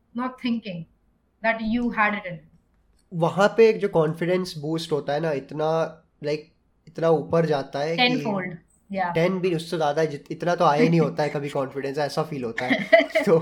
[0.15, 0.85] not thinking
[1.43, 2.39] that you had it in
[3.11, 5.69] वहाँ पे एक जो कॉन्फिडेंस बूस्ट होता है ना इतना
[6.23, 6.51] लाइक like,
[6.87, 8.55] इतना ऊपर जाता है Tenfold.
[9.15, 10.01] टेन भी उससे ज़्यादा
[10.31, 13.37] इतना तो आया नहीं होता है कभी कॉन्फिडेंस ऐसा फील होता है। तो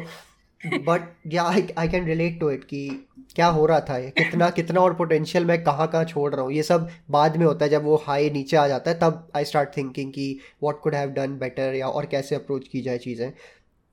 [0.86, 1.01] but
[1.34, 2.88] yeah I can relate to it कि
[3.36, 4.09] क्या हो रहा था ये?
[4.09, 6.51] कितना कितना और पोटेंशियल मैं कहाँ कहाँ छोड़ रहा हूँ?
[6.53, 9.45] ये सब बाद में होता है जब वो हाई नीचे आ जाता है तब आई
[9.45, 13.32] स्टार्ट थिंकिंग कि what could have done better या और कैसे अप्रोच की जाए चीज़ें।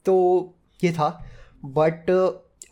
[0.07, 0.17] तो
[0.85, 1.09] ये था
[1.65, 2.11] बट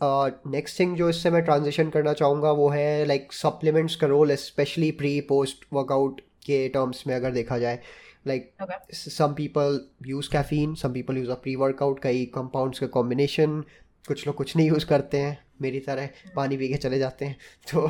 [0.03, 4.91] नेक्स्ट थिंग जो इससे मैं ट्रांजिशन करना चाहूँगा वो है लाइक सप्लीमेंट्स का role specially
[4.91, 7.79] pre post workout के टर्म्स में अगर देखा जाए।
[8.27, 8.53] Like
[8.93, 13.61] some people use caffeine some people use a pre workout कई compounds का कॉम्बिनेशन
[14.07, 17.37] कुछ लोग कुछ नहीं यूज़ करते हैं मेरी तरह पानी पी के चले जाते हैं
[17.71, 17.89] तो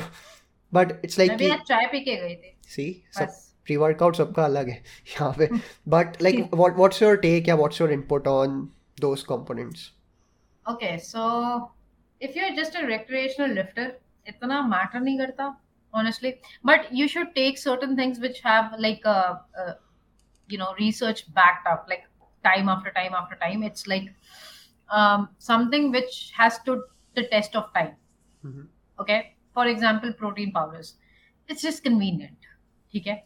[0.73, 1.31] बट इट्स लाइक
[1.67, 3.27] चाय पी के गए थे। सी सब
[3.65, 5.49] प्री वर्कआउट सबका अलग है यहाँ पे।
[5.87, 9.91] But like what what's your take या what's your input on those components
[10.69, 11.57] okay so
[12.21, 15.55] if you are just a recreational lifter इतना मैटर नहीं करता
[15.93, 16.31] honestly
[16.69, 19.75] but you should take certain things which have like a, a
[20.49, 22.03] you know research backed up like
[22.43, 24.09] time after time after time it's like
[24.89, 26.81] um, something which has stood
[27.15, 27.93] the test of time
[28.43, 28.65] mm-hmm.
[28.99, 30.95] okay for example protein powders
[31.49, 32.51] it's just convenient
[32.93, 33.19] okay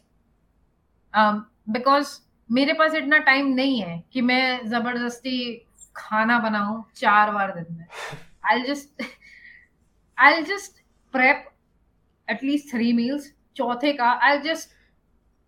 [1.14, 1.46] um,
[1.78, 2.20] because
[2.50, 5.36] मेरे पास इतना time नहीं है कि मैं ज़बरदस्ती
[5.96, 7.86] खाना बनाऊँ चार बार दिन में
[8.44, 9.02] I just
[10.18, 10.72] I just
[11.12, 11.50] prep
[12.30, 14.70] at least three meals चौथे का आई जस्ट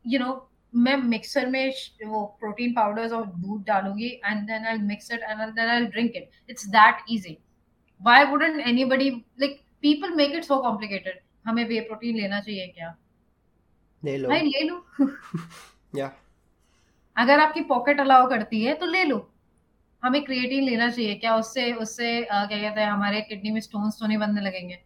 [0.06, 1.72] यू नो मैं मिक्सर में
[2.06, 6.12] वो प्रोटीन पाउडर्स और दूध डालूँगी and then I mix it and then I drink
[6.16, 7.38] it it's that easy
[8.02, 12.96] why wouldn't anybody like people make it so complicated हमें whey protein लेना चाहिए क्या?
[14.04, 14.86] ले लो। भाई ले लो।
[15.96, 16.12] या
[17.16, 19.31] अगर आपकी पॉकेट अलाउ करती है तो ले लो।
[20.02, 23.98] हमें क्रिएटिन लेना चाहिए। क्या उससे उससे आ, क्या कहते हैं हमारे किडनी में स्टोन्स
[24.00, 24.78] तो नहीं बनने लगेंगे?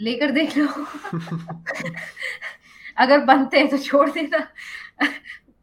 [0.00, 0.66] लेकर देख लो।
[2.98, 4.38] अगर बनते हैं तो छोड़ देना।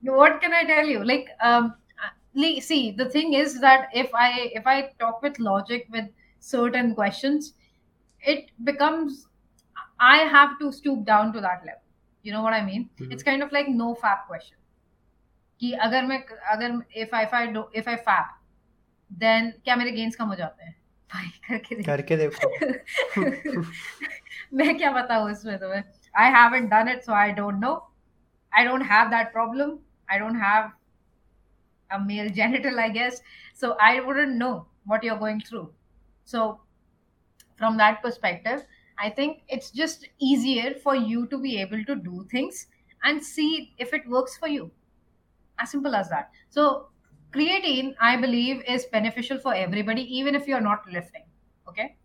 [0.04, 1.30] What can I tell you like
[2.64, 6.10] see the thing is that if I if I talk with logic with
[6.44, 7.40] certain question
[8.24, 9.26] it becomes
[10.02, 13.44] I have to stoop down to that level you know what I mean it's kind
[13.44, 14.56] of like no fap question
[15.63, 16.23] कि अगर मैं
[16.53, 18.35] अगर if I if I do if I fap,
[19.23, 20.75] then क्या मेरे gains कम हो जाते हैं?
[21.15, 23.63] भाई करके देखो करके देखो
[24.57, 25.83] मैं क्या बताऊँ इसमें तुम्हें
[26.15, 27.85] I haven't done it, so I don't know.
[28.53, 29.79] I don't have that problem.
[30.11, 30.73] I don't have
[31.91, 33.21] a male genital, I guess.
[33.55, 35.73] So I wouldn't know what you're going through.
[36.25, 36.61] So,
[37.57, 38.65] from that perspective,
[38.99, 42.67] I think it's just easier for you to be able to do things
[43.05, 44.71] and see if it works for you.
[45.59, 46.31] As simple as that.
[46.51, 46.89] So,
[47.33, 51.25] creatine, I believe, is beneficial for everybody, even if you're not lifting.
[51.69, 51.97] Okay.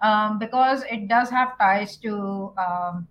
[0.00, 3.08] Um, because it does have ties to um,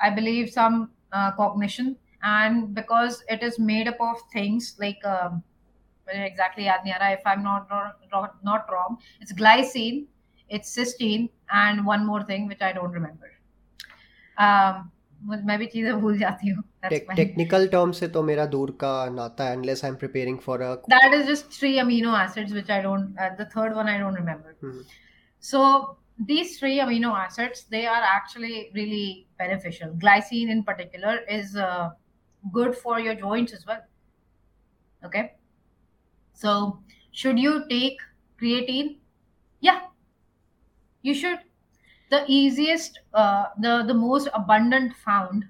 [0.00, 1.96] I believe, some uh, cognition.
[2.22, 5.42] And because it is made up of things like um,
[6.08, 7.68] मुझे exactly याद नहीं आ रहा if I'm not
[8.12, 10.06] not, not wrong it's glycine
[10.48, 13.30] it's cysteine and one more thing which I don't remember
[14.38, 14.90] um,
[15.28, 19.55] मैं भी चीजें भूल जाती हूँ technical terms se to mera dur ka nata hai
[19.59, 23.29] unless i'm preparing for a that is just three amino acids which i don't uh,
[23.41, 24.55] the third one i don't remember.
[24.61, 24.81] Mm-hmm.
[25.39, 29.89] so these three amino acids they are actually really beneficial.
[29.89, 31.89] Glycine in particular is uh,
[32.51, 33.81] good for your joints as well.
[35.03, 35.33] Okay?
[36.33, 36.79] So
[37.11, 37.97] should you take
[38.41, 38.97] creatine?
[39.59, 39.81] Yeah.
[41.01, 41.39] You should.
[42.09, 45.45] The easiest uh, the the most abundant found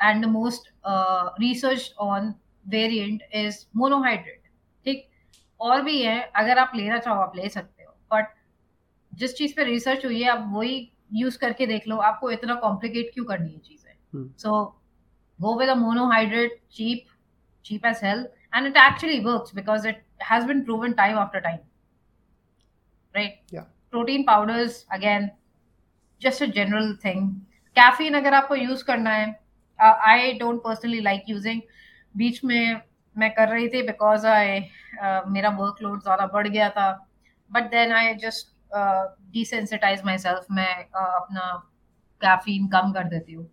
[0.00, 2.34] and the most uh, researched on
[2.66, 4.40] इज़ monohydrate
[4.86, 5.08] ठीक?
[5.60, 8.34] और भी है अगर आप लेना चाहो आप ले सकते हो बट
[9.12, 13.10] जिस चीज़ पे रिसर्च हुई है आप वही यूज़ करके देख लो आपको इतना कॉम्प्लिकेट
[13.14, 14.28] क्यों करनी है चीज़ें?
[14.38, 14.64] So
[15.40, 17.06] go with a monohydrate cheap
[17.64, 21.58] cheap as hell and it actually work because it has been proven time after time
[23.14, 25.30] right protein powders again
[26.20, 27.30] just a general thing
[27.76, 29.47] caffeine अगर आपको use करना है
[29.80, 31.60] I don't personally like using
[32.16, 32.80] बीच में
[33.16, 34.60] मैं कर रही थी because I
[35.32, 36.90] मेरा वर्कलोड ज़्यादा बढ़ गया था।
[37.50, 38.54] But then I just
[39.32, 41.52] desensitize myself मैं uh, अपना
[42.20, 43.48] कैफीन कम कर देती हूँ।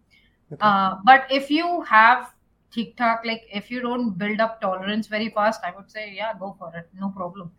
[0.51, 2.25] बट इफ़ यू हैव
[2.73, 6.31] ठीक ठाक like if you don't build up tolerance very fast I would say yeah
[6.39, 7.49] go for it no problem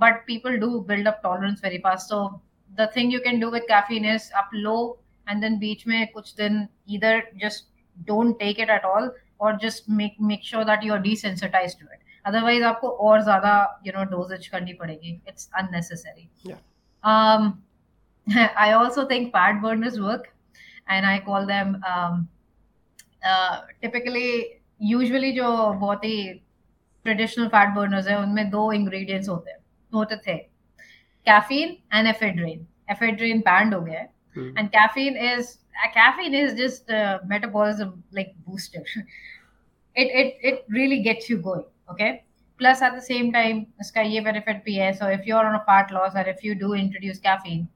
[0.00, 2.26] but people do build up tolerance very fast so
[2.70, 4.76] the thing you can do with caffeine is आप लो
[5.28, 9.90] and then बीच में कुछ दिन इधर just don't take it at all और just
[9.90, 13.54] make make sure that you are desensitize to it otherwise आपको और ज़्यादा
[13.86, 15.20] यू नो डोजेज करनी पड़ेगी.
[15.28, 16.28] It's unnecessary
[17.04, 17.62] um,
[18.56, 20.32] I also think pad burners work,
[20.88, 22.28] and I call them um,
[23.22, 26.32] uh, typically, usually जो बहुत ही
[27.06, 29.58] traditional fat Berners हैं उनमें दो इंग्रेडिएंट्स होते हैं.
[29.92, 30.36] होते थे
[31.26, 34.08] caffeine and ephedrine ephedrine banned हो गया है.
[34.34, 34.50] Hmm.
[34.56, 38.84] and caffeine is uh, caffeine is just uh, metabolism like booster.
[39.94, 42.24] It it it really gets you going okay?
[42.58, 44.92] Plus at the same time iska ye benefit bhi hai.
[44.92, 47.68] So if you're on a fat loss or if you do introduce caffeine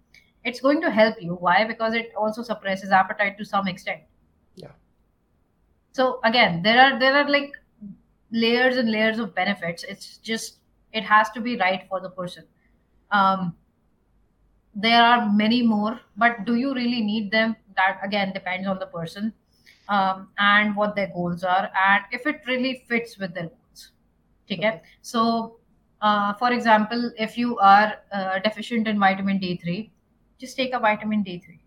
[0.44, 1.34] it's going to help you.
[1.34, 1.64] Why?
[1.64, 4.00] Because it also suppresses appetite to some extent.
[4.54, 4.72] Yeah.
[5.92, 7.52] so again there are there are like
[8.30, 9.84] layers and layers of benefits.
[9.84, 10.58] It's just
[10.92, 12.44] it has to be right for the person.
[13.10, 13.54] Um
[14.75, 18.85] there are many more but do you really need them that again depends on the
[18.87, 19.33] person
[19.89, 23.91] um, and what their goals are and if it really fits with their goals
[24.49, 24.81] okay Okay.
[25.01, 25.57] so
[26.01, 29.89] uh, for example if you are uh, deficient in vitamin d3
[30.39, 31.59] just take a vitamin d3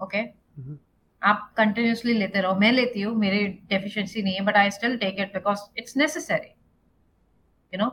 [0.00, 0.24] okay
[0.58, 0.78] Mhm.
[1.22, 5.20] आप continuously लेते रहो मैं लेती हूँ मेरी deficiency नहीं है but I still take
[5.20, 6.48] it because it's necessary
[7.72, 7.86] you know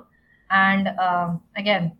[0.49, 1.91] and again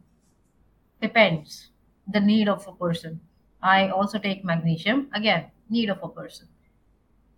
[1.06, 1.70] depends
[2.08, 3.20] the need of a person
[3.62, 6.48] i also take magnesium again need of a person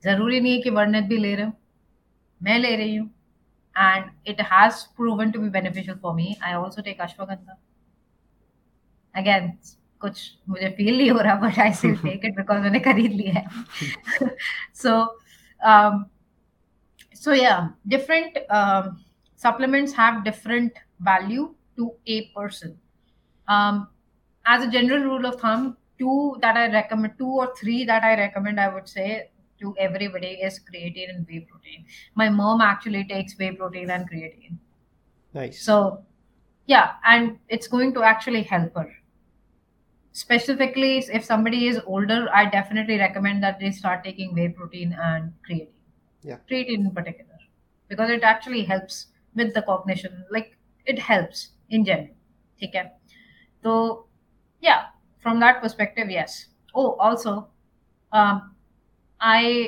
[0.03, 1.51] जरूरी नहीं है कि वर्णित भी ले रहे हो
[2.43, 3.09] मैं ले रही हूँ
[3.75, 7.55] and it has proven to be beneficial for me i also take ashwagandha
[9.15, 9.47] again
[10.01, 10.19] कुछ
[10.49, 14.29] मुझे फील नहीं हो रहा but I still take it because मैंने खरीद लिया है
[14.83, 14.95] so
[15.73, 16.05] um
[17.23, 18.89] so yeah different um,
[19.45, 21.45] supplements have different value
[21.77, 22.75] to a person
[23.48, 23.88] um,
[24.46, 28.16] as a general rule of thumb, two that I recommend, two or three that I
[28.16, 29.30] recommend, I would say
[29.60, 31.84] to everybody is creatine and whey protein.
[32.14, 34.58] My mom actually takes whey protein and creatine.
[35.34, 35.60] Nice.
[35.60, 36.04] So,
[36.66, 38.90] yeah, and it's going to actually help her.
[40.12, 45.32] Specifically, if somebody is older, I definitely recommend that they start taking whey protein and
[45.48, 45.68] creatine.
[46.22, 46.36] Yeah.
[46.50, 47.38] Creatine in particular,
[47.88, 50.24] because it actually helps with the cognition.
[50.30, 50.56] Like,
[50.86, 52.14] it helps in general.
[52.62, 52.90] Okay.
[53.64, 54.06] So,
[54.62, 54.86] yeah,
[55.18, 56.46] from that perspective, yes.
[56.74, 57.48] Oh, also,
[59.20, 59.64] I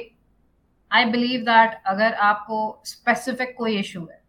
[0.90, 4.20] I believe that अगर आपको specific कोई issue है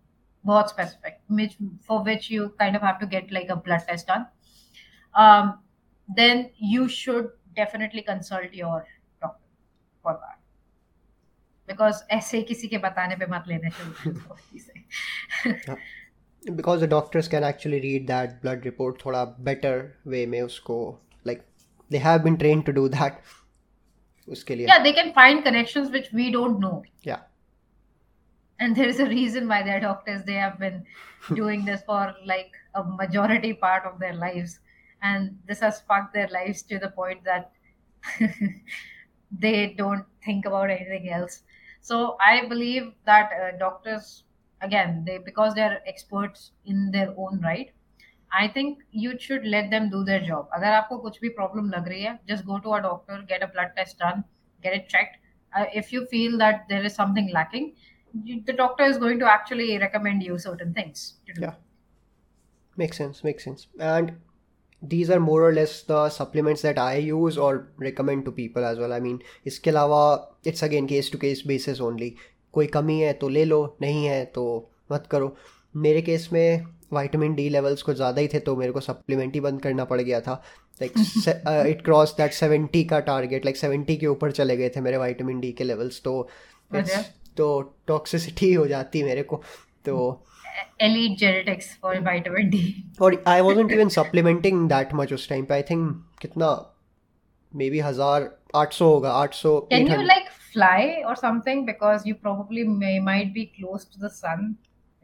[0.45, 1.57] बहुत specific
[1.87, 4.25] for which you kind of have to get like a blood test done
[6.09, 8.79] then you should definitely consult your
[9.21, 9.45] doctor
[10.05, 10.37] for that
[11.67, 15.75] because ऐसे किसी के बताने पे मत लेने शुरू
[16.48, 20.26] कर दो चीजें because the doctors can actually read that blood report थोड़ा better way
[20.26, 21.44] में उसको like
[21.90, 23.16] they have been trained to do that
[24.28, 27.20] उसके लिए yeah they can find connections which we don't know Yeah.
[28.58, 30.84] and there is a reason why they're doctors they have been
[31.34, 34.60] doing this for like a majority part of their lives
[35.02, 37.52] and this has fucked their lives to the point that
[39.40, 41.42] they don't think about anything else
[41.80, 44.24] so i believe that uh, doctors
[44.62, 47.72] again they because they're experts in their own right
[48.32, 50.48] I think you should let them do their job.
[50.54, 53.50] अगर आपको कुछ भी problem लग रही है, just go to a doctor, get a
[53.52, 54.24] blood test done,
[54.62, 55.18] get it checked.
[55.56, 57.72] Uh, if you feel that there is something lacking,
[58.24, 61.40] you, the doctor is going to actually recommend you certain things to do.
[61.42, 61.54] Yeah.
[62.76, 63.68] Makes sense, makes sense.
[63.78, 64.16] And
[64.82, 68.78] these are more or less the supplements that I use or recommend to people as
[68.78, 68.92] well.
[68.92, 70.02] I mean, इसके अलावा
[70.44, 72.16] it's again case to case basis only.
[72.53, 74.45] कोई कमी है तो ले लो नहीं है तो
[74.91, 75.35] मत करो
[75.75, 79.39] मेरे केस में वाइटामिन डी लेवल्स कुछ ज़्यादा ही थे तो मेरे को सप्लीमेंट ही
[79.39, 80.41] बंद करना पड़ गया था
[80.81, 84.97] like it cross that seventy का टारगेट लाइक सेवेंटी के ऊपर चले गए थे मेरे
[84.97, 86.19] वाइटामिन डी के लेवल्स तो
[86.71, 87.01] अच्छा।
[87.37, 87.47] तो
[87.87, 89.41] टॉक्सिसिटी हो जाती मेरे को
[89.85, 89.97] तो
[90.81, 92.59] Elite genetics for vitamin D.
[93.01, 96.49] और I wasn't even supplementing that much उस टाइम पे आई थिंक कितना
[97.51, 102.11] मे बी हज़ार आठ सौ होगा आठ सौ Can you like fly or something because
[102.11, 104.51] you probably may might be close to the sun.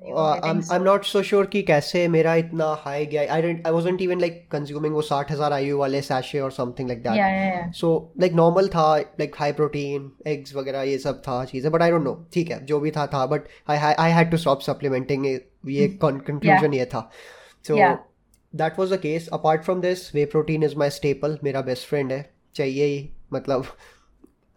[0.01, 5.31] Uh, कि कैसे मेरा इतना हाई गया I I wasn't even like consuming वो साठ
[5.31, 10.11] हज़ार आई वाले सैशे और something like that so like normal था लाइक हाई प्रोटीन
[10.27, 13.07] एग्स वगैरह ये सब था चीज़ें बट आई डोंट नो ठीक है जो भी था
[13.07, 16.73] था but I I had to stop supplementing ये कंक्लूजन hmm.
[16.73, 17.09] ये था।
[17.67, 17.75] So
[18.55, 22.11] that was the case apart from this whey protein is my staple मेरा बेस्ट फ्रेंड
[22.11, 22.25] है।
[22.55, 23.65] चाहिए ही मतलब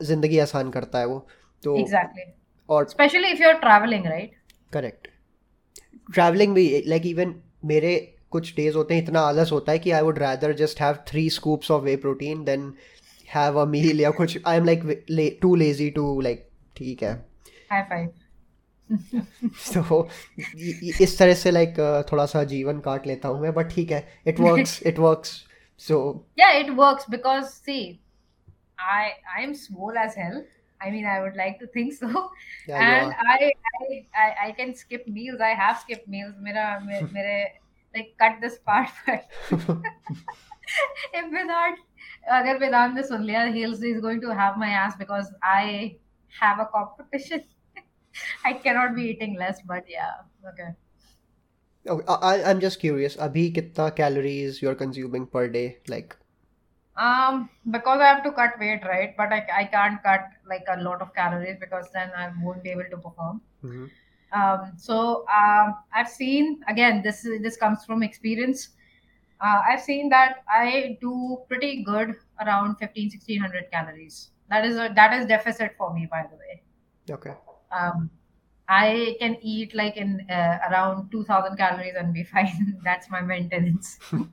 [0.02, 1.26] ज़िंदगी आसान करता है वो
[1.62, 2.26] तो Exactly.
[2.68, 4.30] और Especially if you're traveling, right?
[4.72, 5.08] Correct
[6.14, 7.96] traveling भी लाइक इवन मेरे
[8.30, 11.28] कुछ डेज़ होते हैं इतना आलस होता है कि I would rather just have three
[11.30, 12.72] scoops of whey protein than
[13.28, 17.14] have a meal या कुछ I am like too lazy to like ठीक है
[17.72, 18.08] High five.
[19.74, 20.08] तो
[21.00, 21.74] इस तरह से लाइक
[22.12, 25.42] थोड़ा सा जीवन काट लेता हूँ मैं बट ठीक है it works it works
[25.84, 25.98] so
[26.40, 27.82] Yeah, it works because see,
[28.88, 30.44] I I'm small as hell.
[30.82, 32.30] I mean, I would like to think so.
[32.66, 33.52] Yeah, and I,
[34.16, 35.40] I, I can skip meals.
[35.40, 36.34] I have skipped meals.
[36.40, 36.82] Mera,
[37.12, 37.48] mere,
[37.94, 38.88] like cut this part.
[39.04, 39.26] But
[41.12, 41.76] if Vedant,
[42.30, 45.96] agar Vedant ne sun liya, he's, he's going to have my ass because I
[46.40, 47.44] have a competition.
[48.44, 49.60] I cannot be eating less.
[49.66, 50.14] But yeah,
[50.52, 50.70] okay.
[51.86, 53.16] Okay, I, I'm just curious.
[53.16, 55.78] Abhi, kitna calories you're consuming per day?
[55.88, 56.16] Like
[56.97, 59.15] Um, because I have to cut weight, right?
[59.17, 62.69] But I, I can't cut like a lot of calories because then I won't be
[62.71, 63.41] able to perform.
[64.31, 68.69] Um, so um, I've seen again this is- this comes from experience.
[69.41, 72.15] Uh, I've seen that I do pretty good
[72.45, 74.29] around 15 1600 calories.
[74.49, 76.61] That is a that is deficit for me, by the way.
[77.15, 77.33] Okay
[77.79, 78.09] Um,
[78.69, 82.79] I can eat like in uh, around 2000 calories and be fine.
[82.87, 83.91] That's my maintenance.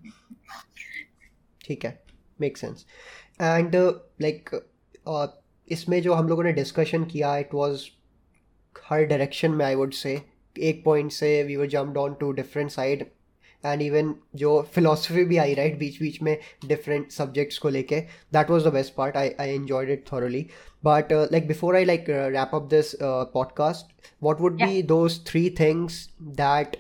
[1.66, 1.90] ठीक है
[2.41, 2.85] make sense
[3.41, 3.76] and
[4.22, 4.49] like
[5.72, 7.89] इसमें जो हम लोगों ने discussion किया it was
[8.89, 10.22] her direction में आई would से
[10.59, 13.05] एक पॉइंट से we were jumped on to different side
[13.65, 17.99] and even जो फिलोसफी भी आई राइट बीच बीच में डिफरेंट सब्जेक्ट्स को लेके
[18.34, 20.47] that was the best part I I enjoyed it thoroughly
[20.85, 23.85] but like before I like wrap up this podcast
[24.23, 26.77] what would be those three things that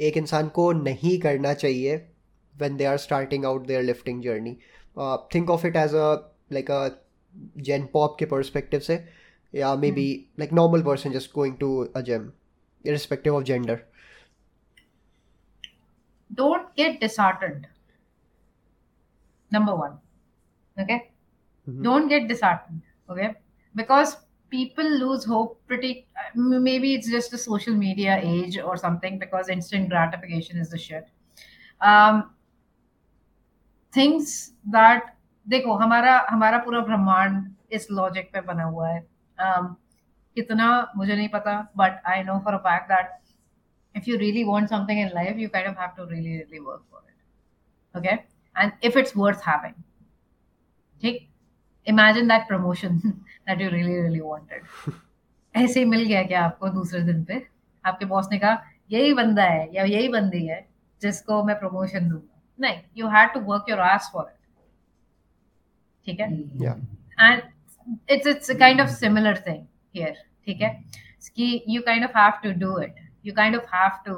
[0.00, 2.15] एक इंसान को नहीं करना चाहिए?
[2.58, 4.58] when they are starting out their lifting journey.
[4.96, 6.98] Uh, think of it as a like a
[7.58, 9.04] gen pop ke perspective say
[9.52, 10.40] yeah maybe mm.
[10.42, 12.32] like normal person just going to a gym
[12.84, 13.84] irrespective of gender.
[16.34, 17.66] Don't get disheartened.
[19.50, 19.98] Number one
[20.78, 21.10] okay?
[21.68, 21.82] Mm-hmm.
[21.82, 23.34] don't get disheartened okay?
[23.74, 24.16] Because
[24.50, 29.48] people lose hope pretty uh, maybe it's just the social media age or something because
[29.48, 31.08] instant gratification is the shit.
[31.80, 32.30] Um,
[33.96, 35.10] things that
[35.46, 39.00] देखो हमारा हमारा पूरा ब्रह्मांड इस logic पे बना हुआ है।
[39.38, 39.74] Um,
[40.36, 40.66] कितना
[40.96, 43.12] मुझे नहीं पता but I know for at that
[43.94, 47.02] if you really want something in life you kind have to really really work for
[47.08, 48.14] it okay
[48.56, 49.82] and if it's worth having
[51.02, 51.28] ठीक?
[51.86, 54.92] Imagine that promotion that you really really wanted
[55.54, 57.46] ऐसे ही मिल गया क्या आपको दूसरे दिन पे?
[57.84, 60.60] आपके बॉस ने कहा यही बंदा है या यही बंदी है
[61.02, 64.39] जिसको मैं प्रमोशन दूँगा। नहीं you had to work your ass for it
[66.05, 66.29] ठीक है
[66.65, 66.77] Yeah.
[67.27, 67.41] and
[68.15, 69.61] it's it's a kind of similar thing
[69.97, 70.13] here
[70.45, 70.69] ठीक है
[71.35, 74.15] कि you kind of have to do it you kind of have to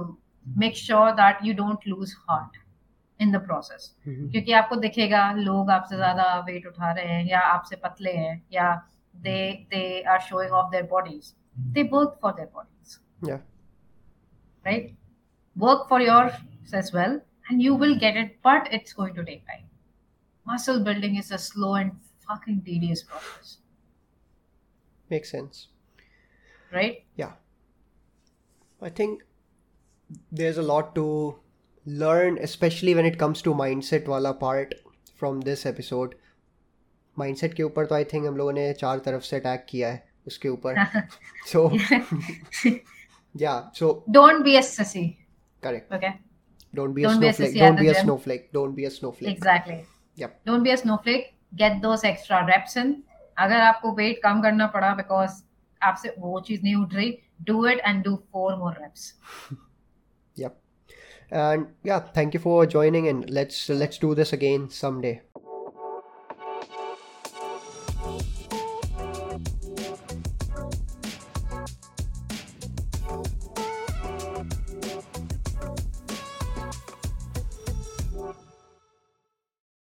[0.63, 2.59] make sure that you don't lose heart
[3.19, 4.29] in the process Mhm.
[4.31, 8.69] क्योंकि आपको दिखेगा लोग आपसे ज्यादा wait उठा रहे हैं या आपसे पतले हैं या
[9.25, 9.41] they
[9.73, 11.27] they are showing off their bodies
[11.75, 12.95] they work for their bodies
[13.31, 13.41] Yeah.
[14.65, 14.87] right
[15.55, 16.39] work for yours
[16.81, 17.19] as well
[17.49, 19.65] and you will get it but it's going to take time
[20.45, 21.91] muscle building is a slow and
[22.27, 23.57] fucking tedious process
[25.09, 25.67] Makes sense.
[26.71, 27.33] right Yeah.
[28.81, 29.23] I think
[30.31, 31.03] there's a lot to
[31.85, 34.73] learn, especially when it comes to mindset wala part
[35.15, 36.15] from this episode.
[37.17, 40.03] Mindset के ऊपर तो I think हम लोगों ने चार तरफ से attack किया है
[40.27, 40.81] उसके ऊपर.
[41.53, 41.63] So
[43.45, 45.05] yeah, so don't be a sissy
[45.61, 45.91] correct.
[45.99, 46.13] okay
[46.73, 47.53] Don't be a Don't be a snowflake.
[47.53, 48.03] sissy at Don't the be a gym.
[48.03, 48.51] snowflake.
[48.53, 49.31] Don't be a snowflake.
[49.37, 49.85] exactly
[50.21, 50.39] Yep.
[50.45, 52.93] don't be a snowflake get those extra reps in
[53.45, 55.41] अगर आपको wait कम करना पड़ा because
[55.89, 57.11] आपसे वो चीज नहीं उठ रही
[57.49, 59.05] do it and do four more reps
[60.41, 60.59] Yep.
[61.31, 65.13] And yeah, thank you for joining and let's let's do this again someday.